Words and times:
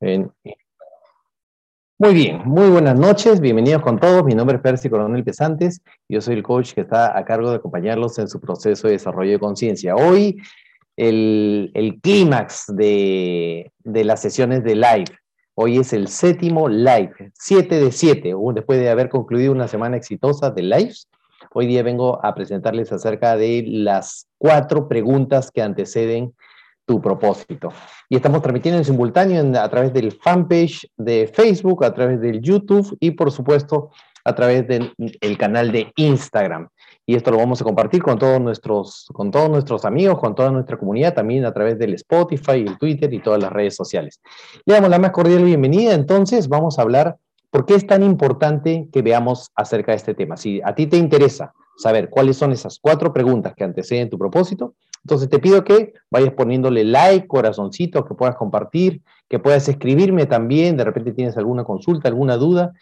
Muy 0.00 0.30
bien, 2.14 2.42
muy 2.44 2.68
buenas 2.70 2.96
noches, 2.96 3.40
bienvenidos 3.40 3.82
con 3.82 3.98
todos. 3.98 4.22
Mi 4.24 4.34
nombre 4.34 4.56
es 4.56 4.62
Percy 4.62 4.88
Coronel 4.88 5.24
Pesantes, 5.24 5.82
yo 6.08 6.20
soy 6.20 6.34
el 6.36 6.44
coach 6.44 6.72
que 6.72 6.82
está 6.82 7.18
a 7.18 7.24
cargo 7.24 7.50
de 7.50 7.56
acompañarlos 7.56 8.16
en 8.20 8.28
su 8.28 8.40
proceso 8.40 8.86
de 8.86 8.92
desarrollo 8.92 9.32
de 9.32 9.38
conciencia. 9.40 9.96
Hoy 9.96 10.36
el, 10.96 11.98
clímax 12.00 12.66
de, 12.68 13.72
de, 13.78 14.04
las 14.04 14.22
sesiones 14.22 14.62
de 14.62 14.76
live. 14.76 15.06
Hoy 15.54 15.78
es 15.78 15.92
el 15.92 16.06
séptimo 16.06 16.68
live, 16.68 17.12
7 17.34 17.80
de 17.80 17.90
7, 17.90 18.34
después 18.54 18.78
de 18.78 18.90
haber 18.90 19.08
concluido 19.08 19.50
una 19.50 19.66
semana 19.66 19.96
exitosa 19.96 20.52
de 20.52 20.62
lives. 20.62 21.08
Hoy 21.52 21.66
día 21.66 21.82
vengo 21.82 22.24
a 22.24 22.36
presentarles 22.36 22.92
acerca 22.92 23.36
de 23.36 23.64
las 23.66 24.28
cuatro 24.38 24.86
preguntas 24.86 25.50
que 25.50 25.62
anteceden 25.62 26.34
tu 26.88 27.02
propósito. 27.02 27.68
Y 28.08 28.16
estamos 28.16 28.40
transmitiendo 28.40 28.78
en 28.78 28.84
simultáneo 28.84 29.60
a 29.60 29.68
través 29.68 29.92
del 29.92 30.10
fanpage 30.10 30.90
de 30.96 31.30
Facebook, 31.32 31.84
a 31.84 31.92
través 31.92 32.18
del 32.20 32.40
YouTube 32.40 32.96
y 32.98 33.10
por 33.10 33.30
supuesto 33.30 33.90
a 34.24 34.34
través 34.34 34.66
del 34.66 35.38
canal 35.38 35.70
de 35.70 35.92
Instagram. 35.96 36.68
Y 37.06 37.14
esto 37.14 37.30
lo 37.30 37.36
vamos 37.36 37.60
a 37.60 37.64
compartir 37.64 38.02
con 38.02 38.18
todos, 38.18 38.40
nuestros, 38.40 39.06
con 39.12 39.30
todos 39.30 39.48
nuestros 39.50 39.84
amigos, 39.84 40.18
con 40.18 40.34
toda 40.34 40.50
nuestra 40.50 40.78
comunidad, 40.78 41.14
también 41.14 41.44
a 41.44 41.52
través 41.52 41.78
del 41.78 41.94
Spotify, 41.94 42.64
el 42.66 42.78
Twitter 42.78 43.12
y 43.12 43.20
todas 43.20 43.42
las 43.42 43.52
redes 43.52 43.76
sociales. 43.76 44.20
Le 44.64 44.74
damos 44.74 44.90
la 44.90 44.98
más 44.98 45.10
cordial 45.10 45.44
bienvenida. 45.44 45.92
Entonces 45.92 46.48
vamos 46.48 46.78
a 46.78 46.82
hablar 46.82 47.16
por 47.50 47.66
qué 47.66 47.74
es 47.74 47.86
tan 47.86 48.02
importante 48.02 48.88
que 48.92 49.02
veamos 49.02 49.50
acerca 49.54 49.92
de 49.92 49.96
este 49.96 50.14
tema. 50.14 50.36
Si 50.36 50.60
a 50.64 50.74
ti 50.74 50.86
te 50.86 50.96
interesa 50.96 51.52
saber 51.76 52.10
cuáles 52.10 52.36
son 52.36 52.52
esas 52.52 52.78
cuatro 52.80 53.12
preguntas 53.12 53.54
que 53.54 53.64
anteceden 53.64 54.10
tu 54.10 54.18
propósito, 54.18 54.74
entonces 55.08 55.30
te 55.30 55.38
pido 55.38 55.64
que 55.64 55.94
vayas 56.10 56.34
poniéndole 56.34 56.84
like, 56.84 57.26
corazoncito, 57.26 58.04
que 58.04 58.14
puedas 58.14 58.36
compartir, 58.36 59.00
que 59.26 59.38
puedas 59.38 59.66
escribirme 59.66 60.26
también, 60.26 60.76
de 60.76 60.84
repente 60.84 61.12
tienes 61.12 61.38
alguna 61.38 61.64
consulta, 61.64 62.08
alguna 62.08 62.36
duda, 62.36 62.74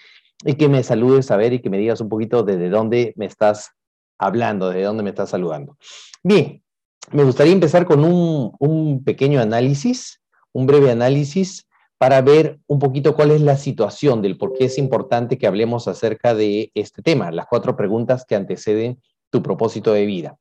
y 0.44 0.54
que 0.54 0.68
me 0.68 0.82
saludes 0.82 1.30
a 1.30 1.36
ver 1.36 1.52
y 1.52 1.60
que 1.60 1.70
me 1.70 1.78
digas 1.78 2.00
un 2.00 2.08
poquito 2.08 2.42
desde 2.42 2.68
dónde 2.68 3.14
me 3.16 3.27
estás 3.27 3.70
hablando, 4.18 4.70
desde 4.70 4.83
dónde 4.83 5.05
me 5.05 5.10
estás 5.10 5.30
saludando. 5.30 5.77
Bien, 6.24 6.64
me 7.12 7.22
gustaría 7.22 7.52
empezar 7.52 7.86
con 7.86 8.05
un, 8.05 8.50
un 8.58 9.05
pequeño 9.05 9.40
análisis, 9.40 10.20
un 10.52 10.66
breve 10.66 10.90
análisis 10.90 11.68
para 11.98 12.22
ver 12.22 12.58
un 12.66 12.80
poquito 12.80 13.14
cuál 13.14 13.30
es 13.30 13.40
la 13.40 13.56
situación 13.56 14.20
del 14.20 14.36
por 14.36 14.52
qué 14.52 14.64
es 14.64 14.78
importante 14.78 15.38
que 15.38 15.46
hablemos 15.46 15.86
acerca 15.86 16.34
de 16.34 16.72
este 16.74 17.02
tema, 17.02 17.30
las 17.30 17.46
cuatro 17.46 17.77
preguntas 17.77 18.24
que 18.27 18.34
anteceden 18.34 19.00
tu 19.30 19.44
propósito 19.44 19.92
de 19.92 20.06
vida. 20.06 20.36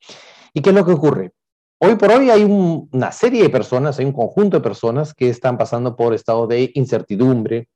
¿Y 0.51 0.61
qué 0.61 0.71
es 0.71 0.75
lo 0.75 0.83
que 0.83 0.93
ocurre? 0.93 1.31
Hoy 1.77 1.95
por 1.95 2.09
hoy 2.09 2.29
hay 2.29 2.43
una 2.43 3.11
serie 3.11 3.43
de 3.43 3.49
personas, 3.49 3.99
hay 3.99 4.05
un 4.05 4.13
conjunto 4.13 4.57
de 4.57 4.63
personas 4.63 5.13
que 5.13 5.29
están 5.29 5.57
pasando 5.57 5.97
por 5.97 6.13
estado 6.13 6.47
de 6.47 6.71
incertidumbre, 6.73 7.67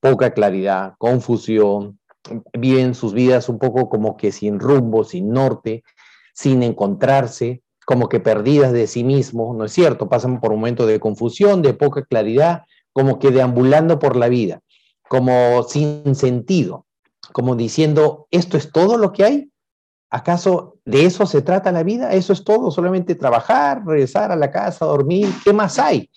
poca 0.00 0.32
claridad, 0.34 0.94
confusión, 0.98 2.00
viven 2.52 2.96
sus 2.96 3.12
vidas 3.12 3.48
un 3.48 3.60
poco 3.60 3.88
como 3.88 4.16
que 4.16 4.32
sin 4.32 4.58
rumbo, 4.58 5.04
sin 5.04 5.30
norte, 5.30 5.84
sin 6.34 6.64
encontrarse, 6.64 7.62
como 7.86 8.08
que 8.08 8.18
perdidas 8.18 8.72
de 8.72 8.88
sí 8.88 9.04
mismos, 9.04 9.56
¿no 9.56 9.64
es 9.64 9.72
cierto? 9.72 10.08
Pasan 10.08 10.40
por 10.40 10.50
un 10.50 10.58
momento 10.58 10.84
de 10.84 10.98
confusión, 10.98 11.62
de 11.62 11.72
poca 11.72 12.04
claridad, 12.04 12.62
como 12.92 13.20
que 13.20 13.30
deambulando 13.30 14.00
por 14.00 14.16
la 14.16 14.28
vida, 14.28 14.60
como 15.08 15.62
sin 15.62 16.16
sentido, 16.16 16.84
como 17.32 17.54
diciendo, 17.54 18.26
¿esto 18.32 18.56
es 18.56 18.72
todo 18.72 18.98
lo 18.98 19.12
que 19.12 19.24
hay? 19.24 19.50
¿Acaso 20.10 20.76
de 20.84 21.04
eso 21.04 21.26
se 21.26 21.42
trata 21.42 21.72
la 21.72 21.82
vida? 21.82 22.12
¿Eso 22.12 22.32
es 22.32 22.44
todo? 22.44 22.70
¿Solamente 22.70 23.14
trabajar, 23.14 23.84
regresar 23.84 24.30
a 24.30 24.36
la 24.36 24.50
casa, 24.50 24.86
dormir? 24.86 25.28
¿Qué 25.44 25.52
más 25.52 25.78
hay? 25.78 26.10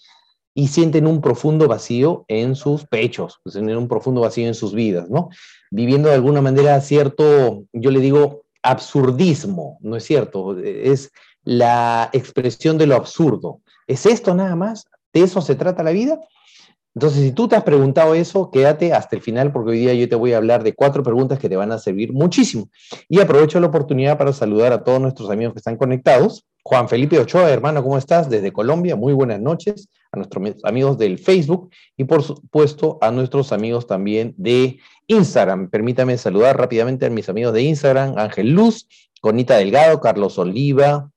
Y 0.53 0.67
sienten 0.67 1.07
un 1.07 1.21
profundo 1.21 1.67
vacío 1.67 2.25
en 2.27 2.55
sus 2.55 2.85
pechos, 2.85 3.39
pues, 3.43 3.53
sienten 3.53 3.77
un 3.77 3.87
profundo 3.87 4.21
vacío 4.21 4.47
en 4.47 4.53
sus 4.53 4.73
vidas, 4.73 5.09
¿no? 5.09 5.29
Viviendo 5.71 6.09
de 6.09 6.15
alguna 6.15 6.41
manera 6.41 6.79
cierto, 6.81 7.63
yo 7.73 7.91
le 7.91 7.99
digo, 7.99 8.43
absurdismo, 8.61 9.77
¿no 9.81 9.95
es 9.95 10.03
cierto? 10.03 10.58
Es 10.59 11.11
la 11.43 12.09
expresión 12.14 12.77
de 12.77 12.87
lo 12.87 12.95
absurdo. 12.95 13.61
¿Es 13.87 14.05
esto 14.05 14.35
nada 14.35 14.55
más? 14.55 14.85
¿De 15.14 15.21
eso 15.21 15.41
se 15.41 15.55
trata 15.55 15.81
la 15.81 15.91
vida? 15.91 16.19
Entonces, 16.95 17.22
si 17.22 17.32
tú 17.32 17.48
te 17.48 17.55
has 17.55 17.64
preguntado 17.64 18.16
eso, 18.16 18.50
quédate 18.50 18.94
hasta 18.94 19.16
el 19.16 19.22
final 19.22 19.52
porque 19.52 19.72
hoy 19.72 19.80
día 19.80 19.94
yo 19.94 20.10
te 20.10 20.16
voy 20.16 20.33
a 20.33 20.38
hablar 20.38 20.64
de 20.64 20.73
cuatro 20.73 21.04
preguntas 21.04 21.39
que 21.39 21.48
te 21.48 21.55
van 21.55 21.72
a 21.72 21.77
servir 21.77 22.11
muchísimo. 22.14 22.70
Y 23.08 23.20
aprovecho 23.20 23.60
la 23.60 23.67
oportunidad 23.67 24.17
para 24.17 24.33
saludar 24.33 24.73
a 24.73 24.83
todos 24.83 25.00
nuestros 25.00 25.30
amigos 25.30 25.54
que 25.54 25.60
están 25.60 25.77
conectados. 25.77 26.45
Juan 26.64 26.89
Felipe 26.89 27.20
Ochoa, 27.20 27.50
hermano, 27.50 27.83
¿cómo 27.83 27.98
estás? 27.98 28.30
Desde 28.30 28.52
Colombia, 28.52 28.95
muy 28.95 29.14
buenas 29.14 29.39
noches. 29.39 29.88
A 30.11 30.17
nuestros 30.17 30.55
amigos 30.64 30.98
del 30.98 31.20
Facebook 31.20 31.70
y 31.95 32.04
por 32.05 32.23
supuesto 32.23 32.98
a 33.02 33.11
nuestros 33.11 33.52
amigos 33.52 33.86
también 33.86 34.33
de 34.38 34.80
Instagram. 35.08 35.70
Permítame 35.70 36.17
saludar 36.17 36.58
rápidamente 36.58 37.06
a 37.06 37.10
mis 37.11 37.30
amigos 37.30 37.54
de 37.54 37.61
Instagram, 37.61 38.17
Ángel 38.17 38.52
Luz, 38.52 38.88
Conita 39.21 39.58
Delgado, 39.58 40.02
Carlos 40.02 40.39
Oliva, 40.39 41.11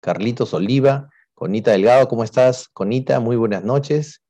Carlitos 0.00 0.52
Oliva, 0.52 1.08
Conita 1.34 1.70
Delgado, 1.70 2.08
¿cómo 2.08 2.24
estás? 2.24 2.68
Conita, 2.68 3.20
muy 3.20 3.36
buenas 3.36 3.64
noches. 3.64 4.22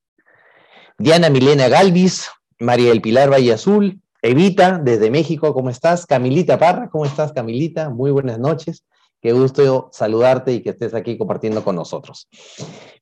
Diana 1.00 1.30
Milena 1.30 1.68
Galvis, 1.68 2.28
María 2.58 2.88
del 2.88 3.00
Pilar 3.00 3.30
Valle 3.30 3.52
Azul, 3.52 4.00
Evita 4.20 4.80
desde 4.82 5.12
México, 5.12 5.54
¿cómo 5.54 5.70
estás? 5.70 6.06
Camilita 6.06 6.58
Parra, 6.58 6.90
¿cómo 6.90 7.04
estás 7.04 7.32
Camilita? 7.32 7.88
Muy 7.88 8.10
buenas 8.10 8.40
noches. 8.40 8.84
Qué 9.22 9.32
gusto 9.32 9.90
saludarte 9.92 10.52
y 10.52 10.60
que 10.60 10.70
estés 10.70 10.94
aquí 10.94 11.16
compartiendo 11.16 11.62
con 11.62 11.76
nosotros. 11.76 12.26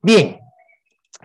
Bien, 0.02 0.40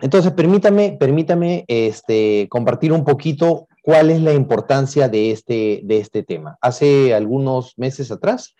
entonces 0.00 0.32
permítame, 0.32 0.96
permítame 0.98 1.66
este, 1.68 2.46
compartir 2.48 2.94
un 2.94 3.04
poquito 3.04 3.68
cuál 3.82 4.08
es 4.08 4.22
la 4.22 4.32
importancia 4.32 5.10
de 5.10 5.30
este, 5.30 5.82
de 5.84 5.98
este 5.98 6.22
tema. 6.22 6.56
Hace 6.62 7.12
algunos 7.12 7.76
meses 7.76 8.10
atrás 8.10 8.54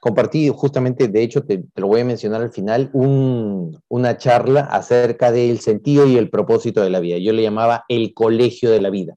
compartí 0.00 0.48
justamente, 0.48 1.08
de 1.08 1.22
hecho, 1.22 1.44
te, 1.44 1.64
lo 1.76 1.86
voy 1.86 2.00
a 2.00 2.04
mencionar 2.04 2.42
al 2.42 2.52
final, 2.52 2.90
una 2.92 4.16
charla 4.18 4.60
acerca 4.60 5.32
del 5.32 5.60
sentido 5.60 6.06
y 6.06 6.16
el 6.16 6.30
propósito 6.30 6.82
de 6.82 6.90
la 6.90 7.00
vida. 7.00 7.18
Yo 7.18 7.32
le 7.32 7.42
llamaba 7.42 7.84
el 7.88 8.12
colegio 8.14 8.70
de 8.70 8.80
la 8.80 8.90
vida. 8.90 9.14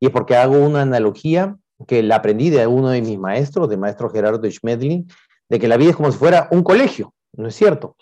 Y 0.00 0.06
es 0.06 0.12
porque 0.12 0.36
hago 0.36 0.58
una 0.58 0.82
analogía 0.82 1.56
que 1.86 2.02
la 2.02 2.16
aprendí 2.16 2.50
de 2.50 2.66
uno 2.66 2.90
de 2.90 3.02
mis 3.02 3.18
maestros, 3.18 3.68
de 3.68 3.76
maestro 3.76 4.10
Gerardo 4.10 4.50
Schmedlin, 4.50 5.08
de 5.48 5.58
que 5.58 5.68
la 5.68 5.76
vida 5.76 5.90
es 5.90 5.96
como 5.96 6.10
si 6.10 6.18
fuera 6.18 6.48
un 6.50 6.62
colegio, 6.62 7.12
¿no 7.34 7.48
es 7.48 7.54
cierto? 7.54 7.96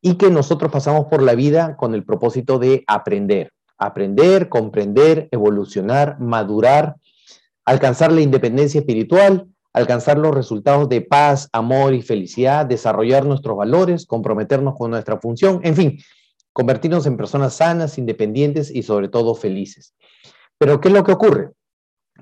Y 0.00 0.14
que 0.14 0.30
nosotros 0.30 0.72
pasamos 0.72 1.06
por 1.06 1.22
la 1.22 1.34
vida 1.34 1.76
con 1.76 1.94
el 1.94 2.04
propósito 2.04 2.58
de 2.58 2.84
aprender, 2.86 3.52
aprender, 3.78 4.48
comprender, 4.48 5.28
evolucionar, 5.30 6.18
madurar, 6.20 6.96
alcanzar 7.64 8.12
la 8.12 8.20
independencia 8.20 8.80
espiritual, 8.80 9.48
alcanzar 9.76 10.16
los 10.16 10.34
resultados 10.34 10.88
de 10.88 11.02
paz, 11.02 11.50
amor 11.52 11.92
y 11.92 12.00
felicidad, 12.00 12.64
desarrollar 12.64 13.26
nuestros 13.26 13.58
valores, 13.58 14.06
comprometernos 14.06 14.74
con 14.74 14.90
nuestra 14.90 15.18
función, 15.20 15.60
en 15.64 15.76
fin, 15.76 15.98
convertirnos 16.54 17.04
en 17.04 17.18
personas 17.18 17.56
sanas, 17.56 17.98
independientes 17.98 18.74
y 18.74 18.82
sobre 18.82 19.08
todo 19.08 19.34
felices. 19.34 19.94
Pero 20.56 20.80
¿qué 20.80 20.88
es 20.88 20.94
lo 20.94 21.04
que 21.04 21.12
ocurre? 21.12 21.50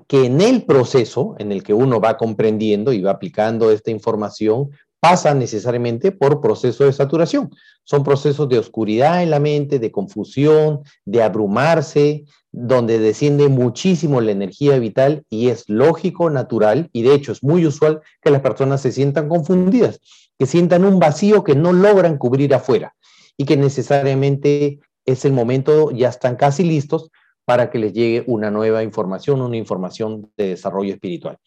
Que 0.05 0.25
en 0.25 0.41
el 0.41 0.65
proceso 0.65 1.35
en 1.39 1.53
el 1.53 1.63
que 1.63 1.73
uno 1.73 2.01
va 2.01 2.17
comprendiendo 2.17 2.91
y 2.91 3.01
va 3.01 3.11
aplicando 3.11 3.71
esta 3.71 3.89
información, 3.89 4.71
pasa 4.99 5.33
necesariamente 5.33 6.11
por 6.11 6.41
proceso 6.41 6.83
de 6.83 6.91
saturación. 6.91 7.51
Son 7.85 8.03
procesos 8.03 8.49
de 8.49 8.59
oscuridad 8.59 9.23
en 9.23 9.29
la 9.29 9.39
mente, 9.39 9.79
de 9.79 9.91
confusión, 9.93 10.81
de 11.05 11.23
abrumarse, 11.23 12.25
donde 12.57 12.99
desciende 12.99 13.49
muchísimo 13.49 14.21
la 14.21 14.31
energía 14.31 14.79
vital 14.79 15.23
y 15.29 15.49
es 15.49 15.67
lógico, 15.67 16.29
natural 16.29 16.89
y 16.93 17.03
de 17.03 17.13
hecho 17.13 17.33
es 17.33 17.43
muy 17.43 17.65
usual 17.65 18.01
que 18.21 18.31
las 18.31 18.41
personas 18.41 18.81
se 18.81 18.93
sientan 18.93 19.27
confundidas, 19.27 19.99
que 20.39 20.45
sientan 20.45 20.85
un 20.85 20.97
vacío 20.97 21.43
que 21.43 21.55
no 21.55 21.73
logran 21.73 22.17
cubrir 22.17 22.53
afuera 22.53 22.95
y 23.35 23.43
que 23.43 23.57
necesariamente 23.57 24.79
es 25.05 25.25
el 25.25 25.33
momento, 25.33 25.91
ya 25.91 26.09
están 26.09 26.37
casi 26.37 26.63
listos 26.63 27.11
para 27.43 27.69
que 27.69 27.77
les 27.77 27.93
llegue 27.93 28.23
una 28.25 28.49
nueva 28.49 28.83
información, 28.83 29.41
una 29.41 29.57
información 29.57 30.31
de 30.37 30.49
desarrollo 30.49 30.93
espiritual. 30.93 31.37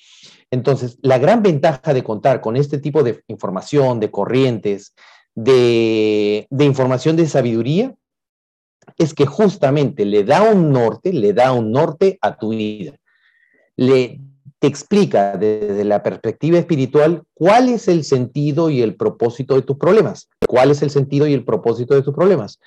Entonces, 0.50 0.98
la 1.02 1.18
gran 1.18 1.42
ventaja 1.42 1.92
de 1.92 2.04
contar 2.04 2.40
con 2.40 2.56
este 2.56 2.78
tipo 2.78 3.02
de 3.02 3.22
información, 3.28 3.98
de 3.98 4.10
corrientes, 4.10 4.94
de, 5.34 6.46
información 6.60 7.16
de 7.16 7.26
sabiduría, 7.26 7.94
es 8.96 9.14
que 9.14 9.26
justamente 9.26 10.04
le 10.04 10.24
da 10.24 10.42
un 10.42 10.72
norte, 10.72 11.12
le 11.12 11.32
da 11.32 11.52
un 11.52 11.70
norte 11.72 12.18
a 12.20 12.36
tu 12.36 12.50
vida. 12.50 12.94
Le 13.76 14.20
te 14.58 14.66
explica 14.66 15.36
desde 15.36 15.84
la 15.84 16.02
perspectiva 16.02 16.58
espiritual 16.58 17.22
cuál 17.34 17.68
es 17.68 17.86
el 17.88 18.04
sentido 18.04 18.70
y 18.70 18.82
el 18.82 18.96
propósito 18.96 19.54
de 19.54 19.62
tus 19.62 19.76
problemas. 19.76 20.28
¿Cuál 20.46 20.70
es 20.72 20.82
el 20.82 20.90
sentido 20.90 21.26
y 21.26 21.32
el 21.32 21.44
propósito 21.44 21.94
de 21.94 22.02
tus 22.02 22.14
problemas? 22.14 22.58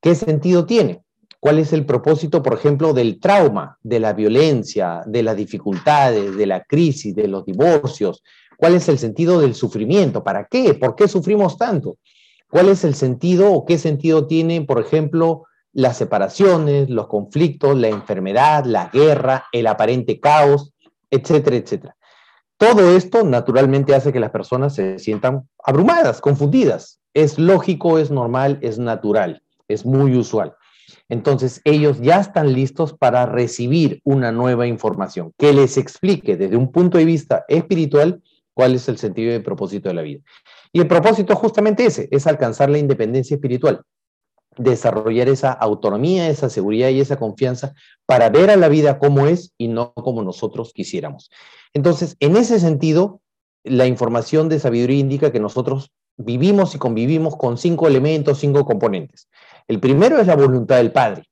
¿Qué 0.00 0.14
sentido 0.14 0.66
tiene? 0.66 1.02
¿Cuál 1.40 1.58
es 1.58 1.72
el 1.72 1.84
propósito, 1.84 2.42
por 2.42 2.54
ejemplo, 2.54 2.92
del 2.92 3.18
trauma, 3.18 3.76
de 3.82 3.98
la 3.98 4.12
violencia, 4.12 5.02
de 5.06 5.24
las 5.24 5.36
dificultades, 5.36 6.36
de 6.36 6.46
la 6.46 6.62
crisis, 6.62 7.14
de 7.16 7.26
los 7.26 7.44
divorcios? 7.44 8.22
¿Cuál 8.56 8.76
es 8.76 8.88
el 8.88 8.98
sentido 8.98 9.40
del 9.40 9.56
sufrimiento? 9.56 10.22
¿Para 10.22 10.46
qué? 10.48 10.74
¿Por 10.74 10.94
qué 10.94 11.08
sufrimos 11.08 11.58
tanto? 11.58 11.96
¿Cuál 12.48 12.68
es 12.68 12.84
el 12.84 12.94
sentido 12.94 13.52
o 13.52 13.64
qué 13.64 13.78
sentido 13.78 14.28
tiene, 14.28 14.62
por 14.62 14.80
ejemplo, 14.80 15.46
las 15.72 15.96
separaciones, 15.96 16.90
los 16.90 17.06
conflictos, 17.08 17.76
la 17.76 17.88
enfermedad, 17.88 18.64
la 18.64 18.90
guerra, 18.92 19.46
el 19.52 19.66
aparente 19.66 20.20
caos, 20.20 20.72
etcétera, 21.10 21.56
etcétera. 21.56 21.96
Todo 22.56 22.96
esto 22.96 23.24
naturalmente 23.24 23.94
hace 23.94 24.12
que 24.12 24.20
las 24.20 24.30
personas 24.30 24.74
se 24.74 24.98
sientan 24.98 25.48
abrumadas, 25.64 26.20
confundidas. 26.20 27.00
Es 27.14 27.38
lógico, 27.38 27.98
es 27.98 28.10
normal, 28.10 28.58
es 28.62 28.78
natural, 28.78 29.42
es 29.68 29.84
muy 29.84 30.16
usual. 30.16 30.54
Entonces, 31.08 31.60
ellos 31.64 32.00
ya 32.00 32.20
están 32.20 32.52
listos 32.52 32.94
para 32.94 33.26
recibir 33.26 34.00
una 34.04 34.32
nueva 34.32 34.66
información 34.66 35.32
que 35.36 35.52
les 35.52 35.76
explique 35.76 36.36
desde 36.36 36.56
un 36.56 36.70
punto 36.70 36.98
de 36.98 37.04
vista 37.04 37.44
espiritual 37.48 38.22
cuál 38.54 38.74
es 38.74 38.88
el 38.88 38.98
sentido 38.98 39.32
y 39.32 39.34
el 39.34 39.42
propósito 39.42 39.88
de 39.88 39.94
la 39.94 40.02
vida. 40.02 40.20
Y 40.72 40.80
el 40.80 40.86
propósito 40.86 41.34
justamente 41.34 41.84
ese, 41.84 42.08
es 42.10 42.26
alcanzar 42.26 42.70
la 42.70 42.78
independencia 42.78 43.34
espiritual, 43.34 43.82
desarrollar 44.56 45.28
esa 45.28 45.52
autonomía, 45.52 46.28
esa 46.28 46.50
seguridad 46.50 46.88
y 46.90 47.00
esa 47.00 47.16
confianza 47.16 47.74
para 48.06 48.28
ver 48.28 48.50
a 48.50 48.56
la 48.56 48.68
vida 48.68 48.98
como 48.98 49.26
es 49.26 49.52
y 49.58 49.68
no 49.68 49.92
como 49.94 50.22
nosotros 50.22 50.72
quisiéramos. 50.74 51.30
Entonces, 51.72 52.16
en 52.20 52.36
ese 52.36 52.60
sentido, 52.60 53.20
la 53.64 53.86
información 53.86 54.48
de 54.48 54.58
sabiduría 54.58 54.98
indica 54.98 55.32
que 55.32 55.40
nosotros 55.40 55.92
vivimos 56.16 56.74
y 56.74 56.78
convivimos 56.78 57.36
con 57.36 57.56
cinco 57.56 57.86
elementos, 57.86 58.38
cinco 58.38 58.64
componentes. 58.64 59.28
El 59.68 59.80
primero 59.80 60.18
es 60.18 60.26
la 60.26 60.36
voluntad 60.36 60.76
del 60.76 60.92
Padre, 60.92 61.24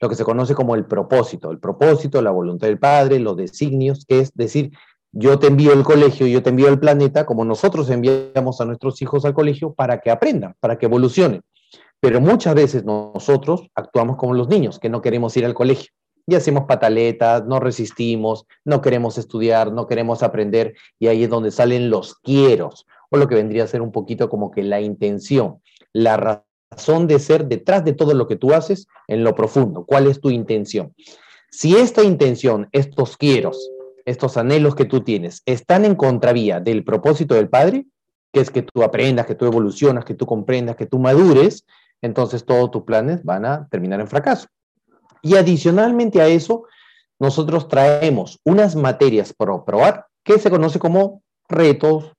lo 0.00 0.08
que 0.08 0.16
se 0.16 0.24
conoce 0.24 0.54
como 0.54 0.74
el 0.74 0.86
propósito. 0.86 1.50
El 1.50 1.58
propósito, 1.58 2.20
la 2.22 2.30
voluntad 2.30 2.66
del 2.66 2.78
Padre, 2.78 3.18
los 3.20 3.36
designios, 3.36 4.04
que 4.06 4.20
es 4.20 4.32
decir, 4.34 4.72
yo 5.12 5.38
te 5.38 5.46
envío 5.46 5.72
el 5.72 5.84
colegio, 5.84 6.26
yo 6.26 6.42
te 6.42 6.50
envío 6.50 6.68
el 6.68 6.78
planeta, 6.78 7.24
como 7.24 7.44
nosotros 7.44 7.88
enviamos 7.90 8.60
a 8.60 8.64
nuestros 8.64 9.00
hijos 9.00 9.24
al 9.24 9.34
colegio 9.34 9.72
para 9.72 10.00
que 10.00 10.10
aprendan, 10.10 10.54
para 10.60 10.78
que 10.78 10.86
evolucionen. 10.86 11.42
Pero 12.00 12.20
muchas 12.20 12.54
veces 12.54 12.84
nosotros 12.84 13.68
actuamos 13.74 14.16
como 14.16 14.34
los 14.34 14.48
niños, 14.48 14.78
que 14.78 14.88
no 14.88 15.02
queremos 15.02 15.36
ir 15.36 15.44
al 15.44 15.54
colegio. 15.54 15.92
Y 16.26 16.34
hacemos 16.34 16.64
pataletas, 16.64 17.46
no 17.46 17.58
resistimos, 17.58 18.46
no 18.64 18.82
queremos 18.82 19.16
estudiar, 19.16 19.72
no 19.72 19.86
queremos 19.86 20.22
aprender, 20.22 20.74
y 20.98 21.06
ahí 21.06 21.24
es 21.24 21.30
donde 21.30 21.50
salen 21.50 21.88
los 21.90 22.16
quieros, 22.16 22.86
o 23.10 23.16
lo 23.16 23.26
que 23.28 23.34
vendría 23.34 23.64
a 23.64 23.68
ser 23.68 23.80
un 23.80 23.92
poquito 23.92 24.28
como 24.28 24.50
que 24.50 24.62
la 24.62 24.80
intención, 24.80 25.62
la 25.92 26.42
razón 26.70 27.06
de 27.06 27.18
ser 27.18 27.46
detrás 27.46 27.84
de 27.84 27.94
todo 27.94 28.12
lo 28.12 28.26
que 28.26 28.36
tú 28.36 28.52
haces 28.52 28.86
en 29.06 29.24
lo 29.24 29.34
profundo. 29.34 29.84
¿Cuál 29.86 30.06
es 30.06 30.20
tu 30.20 30.28
intención? 30.28 30.94
Si 31.50 31.74
esta 31.76 32.04
intención, 32.04 32.68
estos 32.72 33.16
quieros, 33.16 33.70
estos 34.04 34.36
anhelos 34.36 34.74
que 34.74 34.84
tú 34.84 35.00
tienes, 35.00 35.42
están 35.46 35.86
en 35.86 35.94
contravía 35.94 36.60
del 36.60 36.84
propósito 36.84 37.34
del 37.34 37.48
Padre, 37.48 37.86
que 38.32 38.40
es 38.40 38.50
que 38.50 38.62
tú 38.62 38.82
aprendas, 38.82 39.26
que 39.26 39.34
tú 39.34 39.46
evolucionas, 39.46 40.04
que 40.04 40.14
tú 40.14 40.26
comprendas, 40.26 40.76
que 40.76 40.86
tú 40.86 40.98
madures, 40.98 41.64
entonces 42.02 42.44
todos 42.44 42.70
tus 42.70 42.82
planes 42.82 43.24
van 43.24 43.44
a 43.44 43.68
terminar 43.68 44.00
en 44.00 44.08
fracaso. 44.08 44.46
Y 45.22 45.36
adicionalmente 45.36 46.20
a 46.20 46.28
eso, 46.28 46.64
nosotros 47.18 47.68
traemos 47.68 48.38
unas 48.44 48.76
materias 48.76 49.32
para 49.32 49.64
probar 49.64 50.06
que 50.22 50.38
se 50.38 50.50
conoce 50.50 50.78
como 50.78 51.22
retos, 51.48 52.12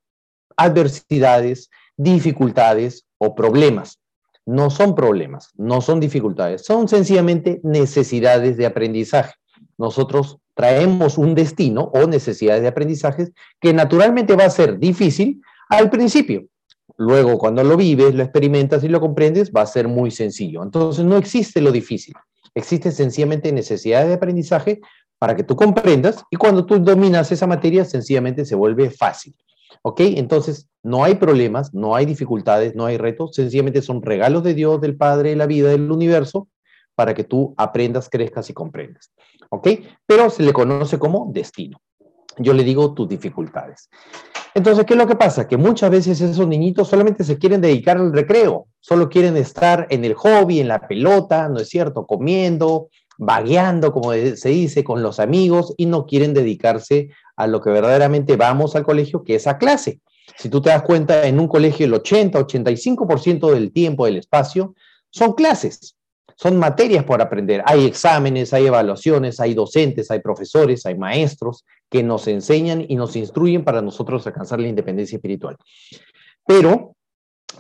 adversidades, 0.57 1.69
dificultades 1.95 3.05
o 3.17 3.35
problemas. 3.35 3.99
No 4.45 4.69
son 4.69 4.95
problemas, 4.95 5.51
no 5.55 5.79
son 5.79 5.99
dificultades, 5.99 6.65
son 6.65 6.87
sencillamente 6.87 7.61
necesidades 7.63 8.57
de 8.57 8.65
aprendizaje. 8.65 9.33
Nosotros 9.77 10.37
traemos 10.55 11.17
un 11.17 11.35
destino 11.35 11.91
o 11.93 12.07
necesidades 12.07 12.61
de 12.63 12.67
aprendizaje 12.67 13.31
que 13.61 13.73
naturalmente 13.73 14.35
va 14.35 14.45
a 14.45 14.49
ser 14.49 14.79
difícil 14.79 15.41
al 15.69 15.89
principio, 15.89 16.45
Luego, 16.99 17.37
cuando 17.37 17.63
lo 17.63 17.77
vives, 17.77 18.13
lo 18.13 18.23
experimentas 18.23 18.83
y 18.83 18.89
lo 18.89 18.99
comprendes, 18.99 19.53
va 19.55 19.61
a 19.61 19.65
ser 19.65 19.87
muy 19.87 20.11
sencillo. 20.11 20.61
Entonces, 20.61 21.05
no 21.05 21.15
existe 21.15 21.61
lo 21.61 21.71
difícil. 21.71 22.13
Existe 22.53 22.91
sencillamente 22.91 23.53
necesidad 23.53 24.05
de 24.05 24.15
aprendizaje 24.15 24.81
para 25.17 25.33
que 25.33 25.45
tú 25.45 25.55
comprendas 25.55 26.25
y 26.29 26.35
cuando 26.35 26.65
tú 26.65 26.77
dominas 26.77 27.31
esa 27.31 27.47
materia, 27.47 27.85
sencillamente 27.85 28.43
se 28.43 28.53
vuelve 28.53 28.89
fácil. 28.89 29.33
¿Ok? 29.81 30.01
Entonces, 30.01 30.67
no 30.83 31.05
hay 31.05 31.15
problemas, 31.15 31.73
no 31.73 31.95
hay 31.95 32.05
dificultades, 32.05 32.75
no 32.75 32.85
hay 32.85 32.97
retos, 32.97 33.33
sencillamente 33.33 33.81
son 33.81 34.01
regalos 34.01 34.43
de 34.43 34.53
Dios, 34.53 34.81
del 34.81 34.97
Padre, 34.97 35.29
de 35.29 35.35
la 35.37 35.45
vida, 35.45 35.69
del 35.69 35.89
universo, 35.89 36.49
para 36.95 37.13
que 37.13 37.23
tú 37.23 37.53
aprendas, 37.55 38.09
crezcas 38.09 38.49
y 38.49 38.53
comprendas. 38.53 39.13
¿Ok? 39.51 39.69
Pero 40.05 40.29
se 40.29 40.43
le 40.43 40.51
conoce 40.51 40.99
como 40.99 41.31
destino. 41.31 41.81
Yo 42.37 42.51
le 42.53 42.65
digo 42.65 42.93
tus 42.93 43.07
dificultades. 43.07 43.89
Entonces, 44.55 44.85
¿qué 44.85 44.93
es 44.93 44.97
lo 44.97 45.07
que 45.07 45.15
pasa? 45.15 45.47
Que 45.47 45.57
muchas 45.57 45.91
veces 45.91 46.19
esos 46.21 46.47
niñitos 46.47 46.87
solamente 46.87 47.23
se 47.23 47.37
quieren 47.37 47.61
dedicar 47.61 47.97
al 47.97 48.11
recreo, 48.11 48.67
solo 48.79 49.09
quieren 49.09 49.37
estar 49.37 49.87
en 49.89 50.03
el 50.05 50.15
hobby, 50.15 50.59
en 50.59 50.67
la 50.67 50.87
pelota, 50.87 51.47
¿no 51.49 51.59
es 51.59 51.69
cierto? 51.69 52.05
Comiendo, 52.07 52.89
vagueando, 53.17 53.91
como 53.91 54.13
se 54.13 54.49
dice, 54.49 54.83
con 54.83 55.03
los 55.03 55.19
amigos 55.19 55.73
y 55.77 55.85
no 55.85 56.05
quieren 56.05 56.33
dedicarse 56.33 57.09
a 57.35 57.47
lo 57.47 57.61
que 57.61 57.69
verdaderamente 57.69 58.37
vamos 58.37 58.75
al 58.75 58.83
colegio, 58.83 59.23
que 59.23 59.35
es 59.35 59.45
a 59.45 59.57
clase. 59.57 59.99
Si 60.37 60.49
tú 60.49 60.61
te 60.61 60.69
das 60.69 60.83
cuenta, 60.83 61.27
en 61.27 61.39
un 61.39 61.47
colegio 61.47 61.85
el 61.85 61.93
80, 61.93 62.39
85% 62.39 63.51
del 63.51 63.71
tiempo, 63.71 64.05
del 64.05 64.17
espacio, 64.17 64.73
son 65.11 65.33
clases, 65.33 65.95
son 66.35 66.57
materias 66.57 67.03
por 67.03 67.21
aprender. 67.21 67.61
Hay 67.65 67.85
exámenes, 67.85 68.53
hay 68.53 68.67
evaluaciones, 68.67 69.39
hay 69.39 69.53
docentes, 69.53 70.09
hay 70.11 70.19
profesores, 70.19 70.85
hay 70.85 70.97
maestros 70.97 71.65
que 71.89 72.03
nos 72.03 72.27
enseñan 72.27 72.85
y 72.87 72.95
nos 72.95 73.15
instruyen 73.15 73.63
para 73.63 73.81
nosotros 73.81 74.25
alcanzar 74.27 74.59
la 74.59 74.67
independencia 74.67 75.15
espiritual. 75.15 75.57
Pero 76.45 76.95